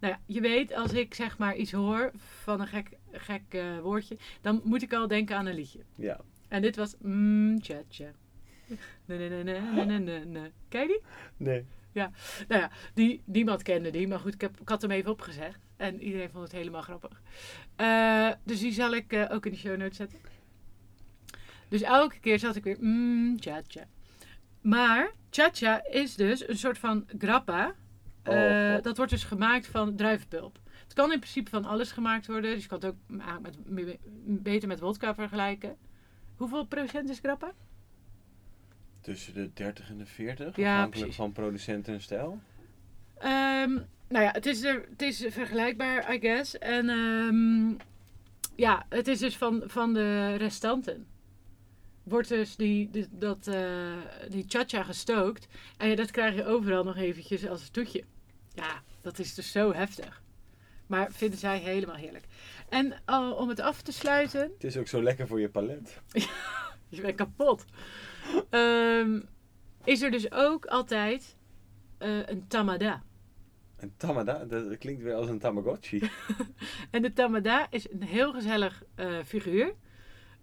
[0.00, 4.16] Nou ja, je weet, als ik zeg maar iets hoor van een gek, gek woordje,
[4.40, 5.80] dan moet ik al denken aan een liedje.
[5.94, 6.20] ja.
[6.48, 8.10] En dit was mm, cha-cha.
[9.04, 10.50] Nee, nee, nee, nee, nee, nee.
[10.68, 11.00] Ken je die?
[11.36, 11.64] Nee.
[12.48, 15.58] Nou ja, die, niemand kende die, maar goed, ik, heb, ik had hem even opgezegd.
[15.82, 17.22] En iedereen vond het helemaal grappig.
[17.76, 20.18] Eh, dus die zal ik eh, ook in de show notes zetten.
[21.68, 23.84] Dus elke keer zat ik weer, mm, cha-cha.
[24.60, 27.74] Maar cha-cha is dus een soort van grappa.
[28.24, 30.58] Oh, Eh, dat wordt dus gemaakt van druivenpulp.
[30.82, 32.54] Het kan in principe van alles gemaakt worden.
[32.54, 35.76] Dus je kan het ook ma- met, me- beter met wodka vergelijken.
[36.36, 37.52] Hoeveel procent is grappa?
[39.00, 41.16] Tussen de 30 en de 40, Ja, afhankelijk precies.
[41.16, 42.40] van producent en stijl.
[43.18, 43.78] Ehm,
[44.12, 46.58] nou ja, het is, er, het is vergelijkbaar, I guess.
[46.58, 47.88] En ehm,
[48.56, 51.06] ja, het is dus van, van de restanten.
[52.02, 53.92] Wordt dus die, die, dat, eh,
[54.28, 55.46] die cha-cha gestookt.
[55.76, 58.04] En ja, dat krijg je overal nog eventjes als een toetje.
[58.54, 60.22] Ja, dat is dus zo heftig.
[60.86, 62.24] Maar vinden zij helemaal heerlijk.
[62.68, 62.94] En
[63.36, 66.00] om het af te sluiten, Het is ook zo lekker voor je palet.
[66.88, 67.64] je bent kapot.
[68.50, 69.20] Ehm,
[69.84, 71.36] is er dus ook altijd
[71.98, 73.02] eh, een tamada.
[73.82, 76.10] Een tamada, dat klinkt weer als een tamagotchi.
[76.90, 79.74] En de Tamada is een heel gezellig eh, figuur.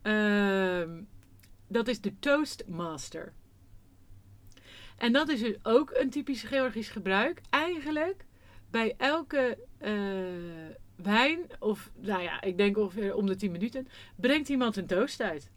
[0.02, 1.02] Ehm,
[1.68, 3.34] dat is de Toastmaster.
[4.98, 7.42] En dat is dus ook een typisch Georgisch gebruik.
[7.50, 8.26] Eigenlijk
[8.72, 9.92] bij elke eh,
[10.96, 15.22] wijn, of nou ja, ik denk ongeveer om de 10 minuten, brengt iemand een toast
[15.22, 15.50] uit.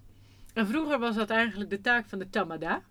[0.54, 2.82] En vroeger was dat eigenlijk de taak van de tamada.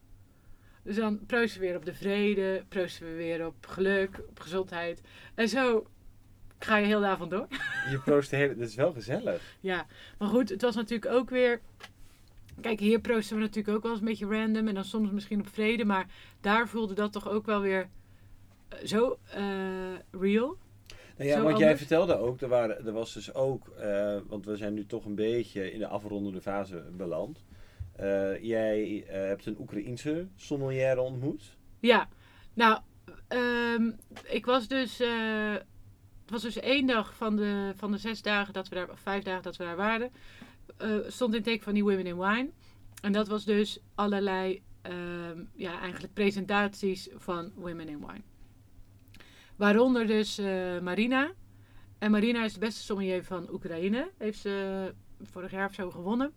[0.84, 5.02] Dus dan proosten we weer op de vrede, proosten we weer op geluk, op gezondheid.
[5.36, 5.86] En zo
[6.60, 7.48] ga je heel de avond door.
[7.92, 8.56] Je proost de hele...
[8.56, 9.56] Dat is wel gezellig.
[9.60, 9.86] Ja,
[10.18, 11.62] maar goed, het was natuurlijk ook weer...
[12.62, 14.68] Kijk, hier proosten we natuurlijk ook wel eens een beetje random.
[14.68, 15.86] En dan soms misschien op vrede.
[15.86, 16.06] Maar
[16.42, 17.90] daar voelde dat toch ook wel weer
[18.68, 19.44] eh, zo eh,
[20.12, 20.58] real.
[21.18, 24.46] Nou ja, Zo want jij vertelde ook, er, waren, er was dus ook, eh, want
[24.46, 27.44] we zijn nu toch een beetje in de afrondende fase beland.
[27.96, 31.58] Eh, jij eh, hebt een Oekraïense sommelier ontmoet.
[31.80, 32.10] Ja,
[32.54, 32.80] nou,
[33.28, 33.92] ehm,
[34.24, 35.00] ik was dus...
[35.00, 35.54] eh,
[36.22, 38.90] het was dus één dag van de, van de zes dagen dat we daar...
[38.90, 40.12] Of vijf dagen dat we daar waren.
[41.08, 42.50] stond in teken van die Women in Wine.
[43.02, 44.62] En dat was dus allerlei...
[44.82, 48.22] ehm, ja, eigenlijk presentaties van Women in Wine.
[49.56, 50.38] Waaronder dus
[50.82, 51.32] Marina.
[51.98, 54.12] En Marina is de beste sommelier van Oekraïne.
[54.18, 56.34] Heeft ze vorig jaar of zo gewonnen.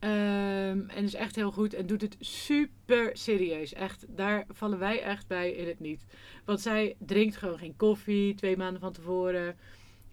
[0.00, 3.72] Ehm, en is echt heel goed en doet het super serieus.
[3.72, 6.04] Echt, daar vallen wij echt bij in het niet.
[6.44, 9.56] Want zij drinkt gewoon geen koffie twee maanden van tevoren.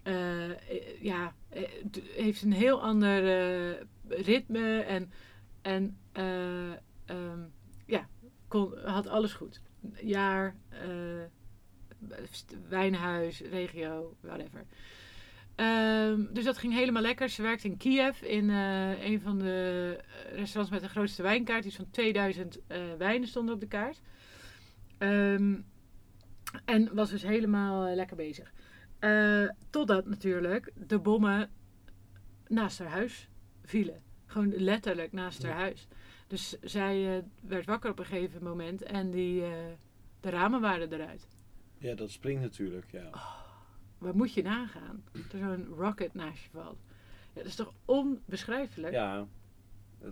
[0.02, 1.62] Eh, ja, eh,
[2.14, 3.22] heeft een heel ander
[4.08, 5.12] ritme en,
[5.62, 6.72] en eh,
[7.04, 7.40] ehm,
[7.86, 8.08] ja,
[8.48, 9.60] kon, had alles goed.
[10.00, 10.56] Jaar,
[12.68, 14.64] wijnhuis, regio, whatever.
[15.58, 17.28] Ehm, dus dat ging helemaal lekker.
[17.28, 21.64] Ze werkte in Kiev in eh, een van de eh, restaurants met de grootste wijnkaart.
[21.64, 24.00] Iets van 2000 eh, wijnen stonden op de kaart.
[24.98, 25.56] Ehm,
[26.64, 28.52] en was dus helemaal lekker bezig.
[29.70, 31.50] Totdat natuurlijk de bommen
[32.46, 33.28] naast haar huis
[33.64, 34.02] vielen.
[34.26, 35.48] Gewoon letterlijk naast Ja.
[35.48, 35.88] haar huis.
[36.26, 39.42] Dus zij werd wakker op een gegeven moment en die,
[40.20, 41.28] de ramen waren eruit.
[41.78, 43.10] Ja, dat springt natuurlijk, ja.
[43.98, 45.02] Waar moet je nagaan?
[45.12, 46.78] Dat er zo'n rocket naast je valt.
[47.32, 49.26] Ja, dat is toch onbeschrijfelijk Ja,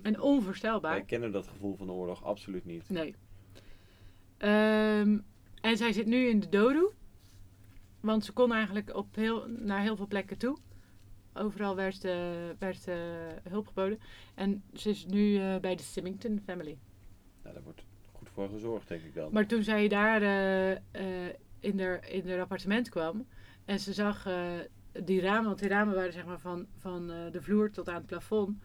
[0.02, 0.92] en onvoorstelbaar?
[0.92, 2.88] wij kennen dat gevoel van de oorlog absoluut niet.
[2.88, 3.14] Nee.
[4.36, 5.18] Ehm,
[5.60, 6.92] en zij zit nu in de dodo.
[8.00, 10.56] Want ze kon eigenlijk op heel, naar heel veel plekken toe.
[11.32, 12.14] Overal werd, eh,
[12.58, 12.96] werd eh,
[13.48, 13.98] hulp geboden.
[14.34, 16.78] En ze is nu eh, bij de Symington family.
[17.42, 17.82] Nou, daar wordt
[18.12, 19.32] goed voor gezorgd, denk ik dan.
[19.32, 20.22] Maar toen zij daar
[21.60, 23.26] in, haar, in haar appartement kwam
[23.66, 24.50] en ze zag eh,
[25.04, 27.94] die ramen, want die ramen waren zeg maar van, van eh, de vloer tot aan
[27.94, 28.58] het plafond,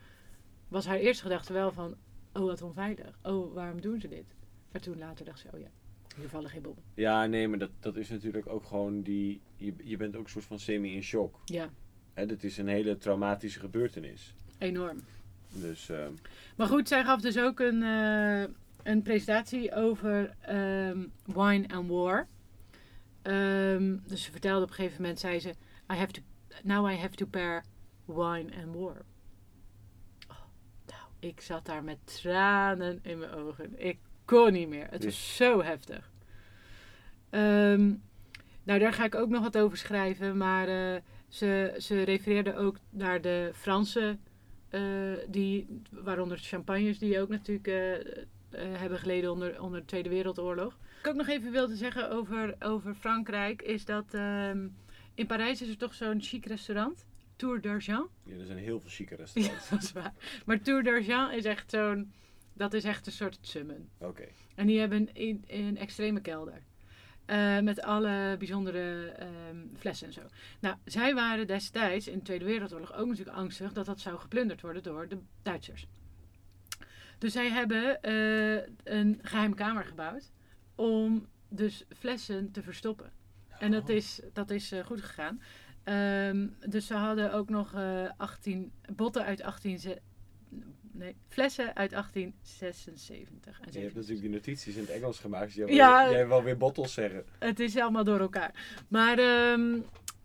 [0.67, 1.95] was haar eerste gedachte wel van,
[2.33, 4.25] oh wat onveilig, oh waarom doen ze dit?
[4.71, 5.69] Maar toen later dacht ze, oh ja,
[6.15, 6.83] hier vallen geen bommen.
[6.93, 9.41] Ja, nee, maar dat, dat is natuurlijk ook gewoon die...
[9.55, 11.39] Je, je bent ook een soort van semi in shock.
[11.45, 11.69] Ja,
[12.13, 14.33] Hè, dit is een hele traumatische gebeurtenis.
[14.57, 14.97] enorm.
[15.49, 16.05] Dus eh,
[16.55, 17.81] Maar goed, zij gaf dus ook een,
[18.83, 22.27] een presentatie over ehm, wine and war.
[23.22, 25.49] Ehm, dus ze vertelde op een gegeven moment, zei ze,
[25.91, 26.22] I have to,
[26.63, 27.63] now I have to pair
[28.05, 29.05] wine and war.
[30.28, 30.38] Oh,
[30.86, 33.86] nou, ik zat daar met tranen in mijn ogen.
[33.88, 34.88] Ik kon niet meer.
[34.89, 36.11] Het was zo heftig.
[37.30, 37.93] Ehm,
[38.63, 40.38] nou, daar ga ik ook nog wat over schrijven.
[40.38, 44.17] Maar eh, ze, ze refereerde ook naar de Franse
[44.69, 44.82] eh,
[45.28, 50.78] die, waaronder de champagnes, die ook natuurlijk eh, hebben geleden onder, onder de Tweede Wereldoorlog.
[51.01, 54.67] Wat ik ook nog even wilde zeggen over, over Frankrijk, is dat ehm,
[55.15, 58.07] in Parijs is er toch zo'n chic restaurant, Tour d'Argent.
[58.23, 59.69] ja, er zijn heel veel chique Ja, restaurants.
[59.69, 60.13] dat is waar.
[60.45, 62.11] Maar Tour d'Argent is echt zo'n,
[62.53, 63.89] dat is echt een soort summen.
[63.97, 64.27] Oké.
[64.55, 66.61] En die hebben een, een extreme kelder.
[67.25, 70.21] Eh, met alle bijzondere ehm, flessen en zo.
[70.59, 74.61] Nou, zij waren destijds in de Tweede Wereldoorlog ook natuurlijk angstig dat dat zou geplunderd
[74.61, 75.87] worden door de Duitsers.
[77.17, 80.31] Dus zij hebben eh, een geheime kamer gebouwd
[80.82, 83.11] om dus flessen te verstoppen.
[83.59, 85.41] En dat is, dat is eh, goed gegaan.
[85.84, 89.79] Ehm, dus ze hadden ook nog eh 18 botten uit 18...
[89.79, 90.01] ze-
[90.93, 93.93] Nee, flessen uit 1876 en Je hebt 77.
[93.95, 95.45] natuurlijk die notities in het Engels gemaakt.
[95.45, 96.11] Dus jij, wil, Ja.
[96.11, 97.23] jij wil weer bottles zeggen.
[97.39, 98.84] Het is allemaal door elkaar.
[98.88, 99.77] Maar, ehm,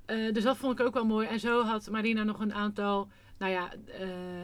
[0.06, 1.26] eh, dus dat vond ik ook wel mooi.
[1.28, 4.40] En zo had Marina nog een aantal, nou ja, eh,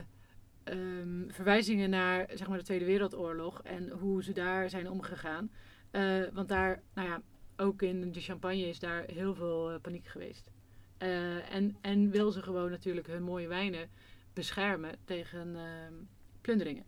[0.65, 5.51] ehm, verwijzingen naar zeg maar, de Tweede Wereldoorlog en hoe ze daar zijn omgegaan.
[5.93, 7.23] Eh, want daar, nou ja,
[7.57, 10.51] ook in de champagne is daar heel veel eh, paniek geweest.
[10.99, 13.89] Eh, en, en wil ze gewoon natuurlijk hun mooie wijnen
[14.33, 15.93] beschermen tegen ehm,
[16.41, 16.85] plunderingen.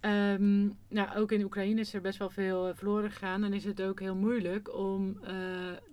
[0.00, 3.44] Ehm, nou, ook in Oekraïne is er best wel veel verloren gegaan.
[3.44, 5.20] En is het ook heel moeilijk om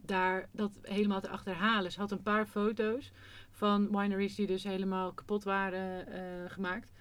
[0.06, 1.92] daar dat helemaal te achterhalen.
[1.92, 3.12] Ze had een paar foto's
[3.52, 6.06] van wineries die dus helemaal kapot waren
[6.50, 6.92] gemaakt.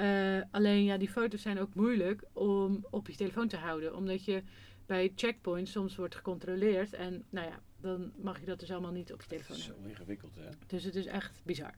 [0.00, 3.96] Eh, alleen ja, die foto's zijn ook moeilijk om op je telefoon te houden.
[3.96, 4.42] Omdat je
[4.86, 6.92] bij checkpoints soms wordt gecontroleerd.
[6.92, 9.90] En nou ja, dan mag je dat dus allemaal niet op je telefoon Zo hebben.
[9.90, 10.48] ingewikkeld, hè?
[10.66, 11.74] Dus het is echt bizar.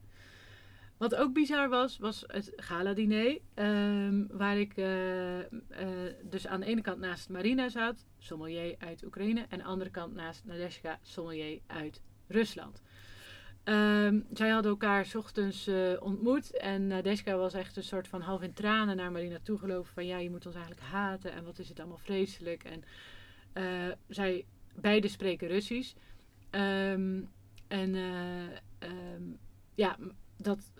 [0.96, 3.38] Wat ook bizar was, was het gala-diner.
[3.54, 5.48] ehm, waar ik eh, eh,
[6.22, 9.40] dus aan de ene kant naast Marina zat, sommelier uit Oekraïne.
[9.40, 12.82] En aan de andere kant naast Nadeshka, sommelier uit Rusland.
[13.64, 16.56] Ehm, zij hadden elkaar 's ochtends eh, ontmoet.
[16.56, 19.92] En Nadeshka was echt een soort van half in tranen naar Marina toegelopen.
[19.92, 21.32] Van ja, je moet ons eigenlijk haten.
[21.32, 22.64] En wat is het allemaal vreselijk.
[22.64, 22.84] En
[23.52, 24.44] eh, zij,
[24.74, 25.94] beide spreken Russisch.
[26.50, 27.20] Ehm,
[27.68, 28.44] en eh,
[28.78, 29.22] ehm,
[29.74, 29.96] ja,
[30.36, 30.72] dat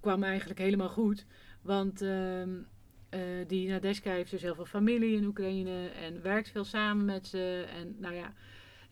[0.00, 1.26] kwam eigenlijk helemaal goed.
[1.62, 2.42] Want eh,
[3.46, 5.88] die Nadeshka heeft dus heel veel familie in Oekraïne.
[5.88, 7.66] En werkt veel samen met ze.
[7.76, 8.32] En nou ja,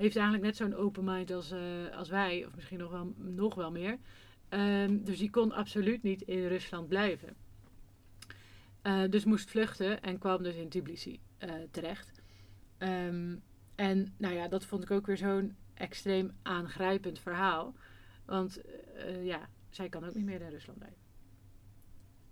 [0.00, 2.46] heeft eigenlijk net zo'n open mind als, eh, als wij.
[2.46, 3.98] Of misschien nog wel, nog wel meer.
[4.48, 7.36] Ehm, dus die kon absoluut niet in Rusland blijven.
[8.82, 12.22] Eh, dus moest vluchten en kwam dus in Tbilisi eh, terecht.
[12.78, 13.36] Ehm,
[13.74, 17.74] en nou ja, dat vond ik ook weer zo'n extreem aangrijpend verhaal.
[18.24, 18.60] Want
[19.22, 21.00] ja, zij kan ook niet meer in Rusland blijven.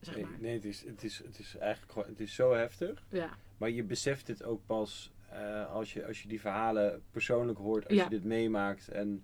[0.01, 0.41] Zeg Nee, maar.
[0.41, 3.05] nee het, is, het, is, het is eigenlijk gewoon, het is zo heftig.
[3.11, 7.59] Ja, Maar je beseft het ook pas eh, als, je, als je die verhalen persoonlijk
[7.59, 8.05] hoort, als Ja.
[8.05, 8.89] je dit meemaakt.
[8.89, 9.15] En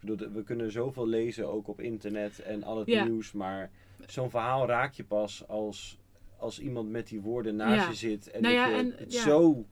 [0.00, 3.04] ik bedoel, we kunnen zoveel lezen, ook op internet en al het Ja.
[3.04, 3.32] nieuws.
[3.32, 3.70] Maar
[4.06, 5.98] zo'n verhaal raak je pas als,
[6.36, 7.88] als iemand met die woorden naast Ja.
[7.88, 8.30] je zit.
[8.30, 9.66] En Nou dat je en- het zo...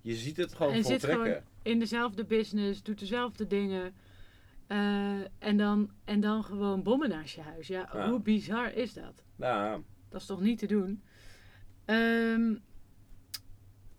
[0.00, 1.44] Je ziet het gewoon En zit voltrekken.
[1.62, 3.94] in dezelfde business, doet dezelfde dingen.
[4.66, 7.66] eh, en, dan, en dan gewoon bommen naast je huis.
[7.66, 9.22] Ja, hoe bizar is dat?
[9.36, 11.02] Nou, Dat is toch niet te doen?
[11.84, 12.54] Ehm,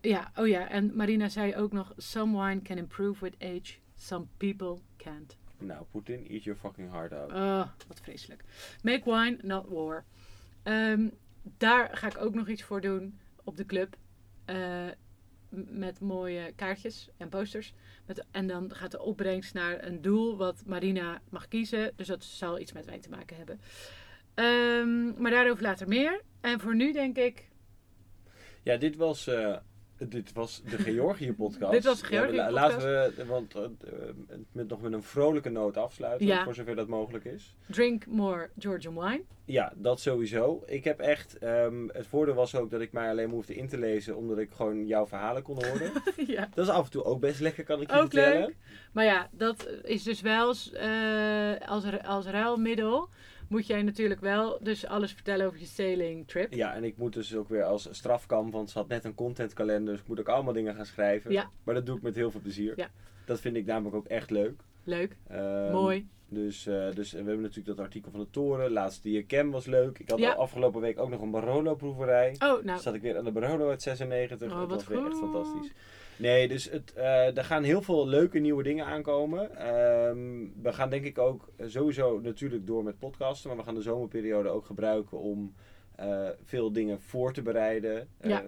[0.00, 4.26] ja, oh ja, en Marina zei ook nog: Some wine can improve with age, some
[4.36, 5.36] people can't.
[5.58, 7.32] nou, Poetin, eat your fucking heart out.
[7.32, 8.44] Oh, wat vreselijk.
[8.82, 10.04] Make wine, not war.
[10.62, 11.08] Ehm,
[11.42, 13.96] daar ga ik ook nog iets voor doen op de club.
[14.44, 14.86] Eh,
[15.50, 17.74] met mooie kaartjes en posters.
[18.06, 21.92] Met, en dan gaat de opbrengst naar een doel wat Marina mag kiezen.
[21.96, 23.60] Dus dat zal iets met wijn te maken hebben.
[24.34, 26.22] Ehm, maar daarover later meer.
[26.40, 27.48] En voor nu denk ik...
[28.62, 29.56] Ja, dit was, eh,
[29.98, 31.72] dit was de Georgië-podcast.
[31.72, 32.54] Dit was de Ja, la- Georgië-podcast.
[32.84, 33.68] laten we, want eh, eh,
[34.52, 36.44] met, nog met een vrolijke noot afsluiten, Ja.
[36.44, 37.54] voor zover dat mogelijk is.
[37.66, 39.22] Drink more Georgian wine.
[39.44, 40.62] Ja, dat sowieso.
[40.66, 43.78] Ik heb echt, ehm, het voordeel was ook dat ik mij alleen hoefde in te
[43.78, 45.90] lezen, omdat ik gewoon jouw verhalen kon horen.
[46.26, 46.48] ja.
[46.54, 48.40] dat is af en toe ook best lekker, kan ik je Ook vertellen.
[48.40, 48.56] leuk.
[48.92, 53.08] Maar ja, dat is dus wel eh, als, als ruilmiddel
[53.48, 56.52] moet jij natuurlijk wel dus alles vertellen over je sailing trip.
[56.52, 59.92] Ja, en ik moet dus ook weer als strafkamp, want ze had net een contentkalender,
[59.92, 61.32] dus ik moet ook allemaal dingen gaan schrijven.
[61.32, 61.50] Ja.
[61.64, 62.72] Maar dat doe ik met heel veel plezier.
[62.76, 62.88] Ja.
[63.24, 64.60] Dat vind ik namelijk ook echt leuk.
[64.84, 66.08] Leuk, Ehm, mooi.
[66.30, 68.70] Dus, eh, dus we hebben natuurlijk dat artikel van de toren.
[68.70, 69.98] Laatst die Cam was leuk.
[69.98, 70.32] Ik had Ja.
[70.32, 72.32] al afgelopen week ook nog een Barolo proeverij.
[72.32, 74.52] Oh, nou, Dan zat ik weer aan de Barolo uit 96.
[74.52, 75.72] Oh, dat was weer echt fantastisch.
[76.16, 79.56] Nee, dus het, eh, er gaan heel veel leuke nieuwe dingen aankomen.
[79.56, 83.48] Ehm, we gaan denk ik ook sowieso natuurlijk door met podcasten.
[83.48, 85.54] Maar we gaan de zomerperiode ook gebruiken om
[85.96, 88.08] eh, veel dingen voor te bereiden.
[88.22, 88.44] Ja.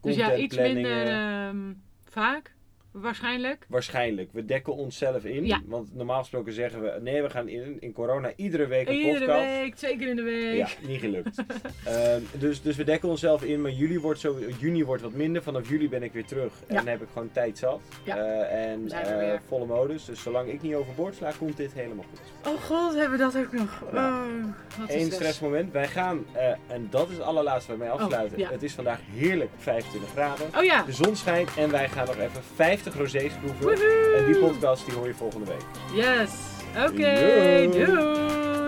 [0.00, 1.72] dus ja, iets minder ehm,
[2.04, 2.54] vaak,
[3.00, 3.66] waarschijnlijk.
[3.68, 4.30] Waarschijnlijk.
[4.32, 5.46] We dekken onszelf in.
[5.46, 5.60] Ja.
[5.66, 6.98] Want normaal gesproken zeggen we...
[7.02, 9.44] Nee, we gaan in, in corona iedere week een Iedere podcast.
[9.44, 10.56] week, twee keer in de week.
[10.56, 11.42] Ja, niet gelukt.
[11.84, 15.42] Ehm, dus, dus we dekken onszelf in, maar juli wordt, zo, juni wordt wat minder.
[15.42, 16.52] Vanaf juli ben ik weer terug.
[16.66, 17.80] En dan heb ik gewoon tijd zat.
[18.04, 18.16] Ja.
[18.16, 20.04] Eh, en eh, volle modus.
[20.04, 22.52] Dus zolang ik niet overboord sla, komt dit helemaal goed.
[22.52, 23.82] Oh god, hebben we dat ook nog.
[23.94, 24.24] Oh,
[24.78, 25.72] wat Eén stressmoment.
[25.72, 28.38] Wij gaan, eh, en dat is het allerlaatste waarmee afsluiten.
[28.38, 28.50] Oh, ja.
[28.50, 30.46] Het is vandaag heerlijk 25 graden.
[30.56, 33.60] Oh ja, De zon schijnt en wij gaan nog even 50 rosés proeven.
[33.60, 34.14] Woehoe.
[34.16, 35.64] En die podcast die hoor je volgende week.
[36.04, 36.30] yes.
[36.88, 37.84] Oké, Yo.
[37.84, 38.65] doei.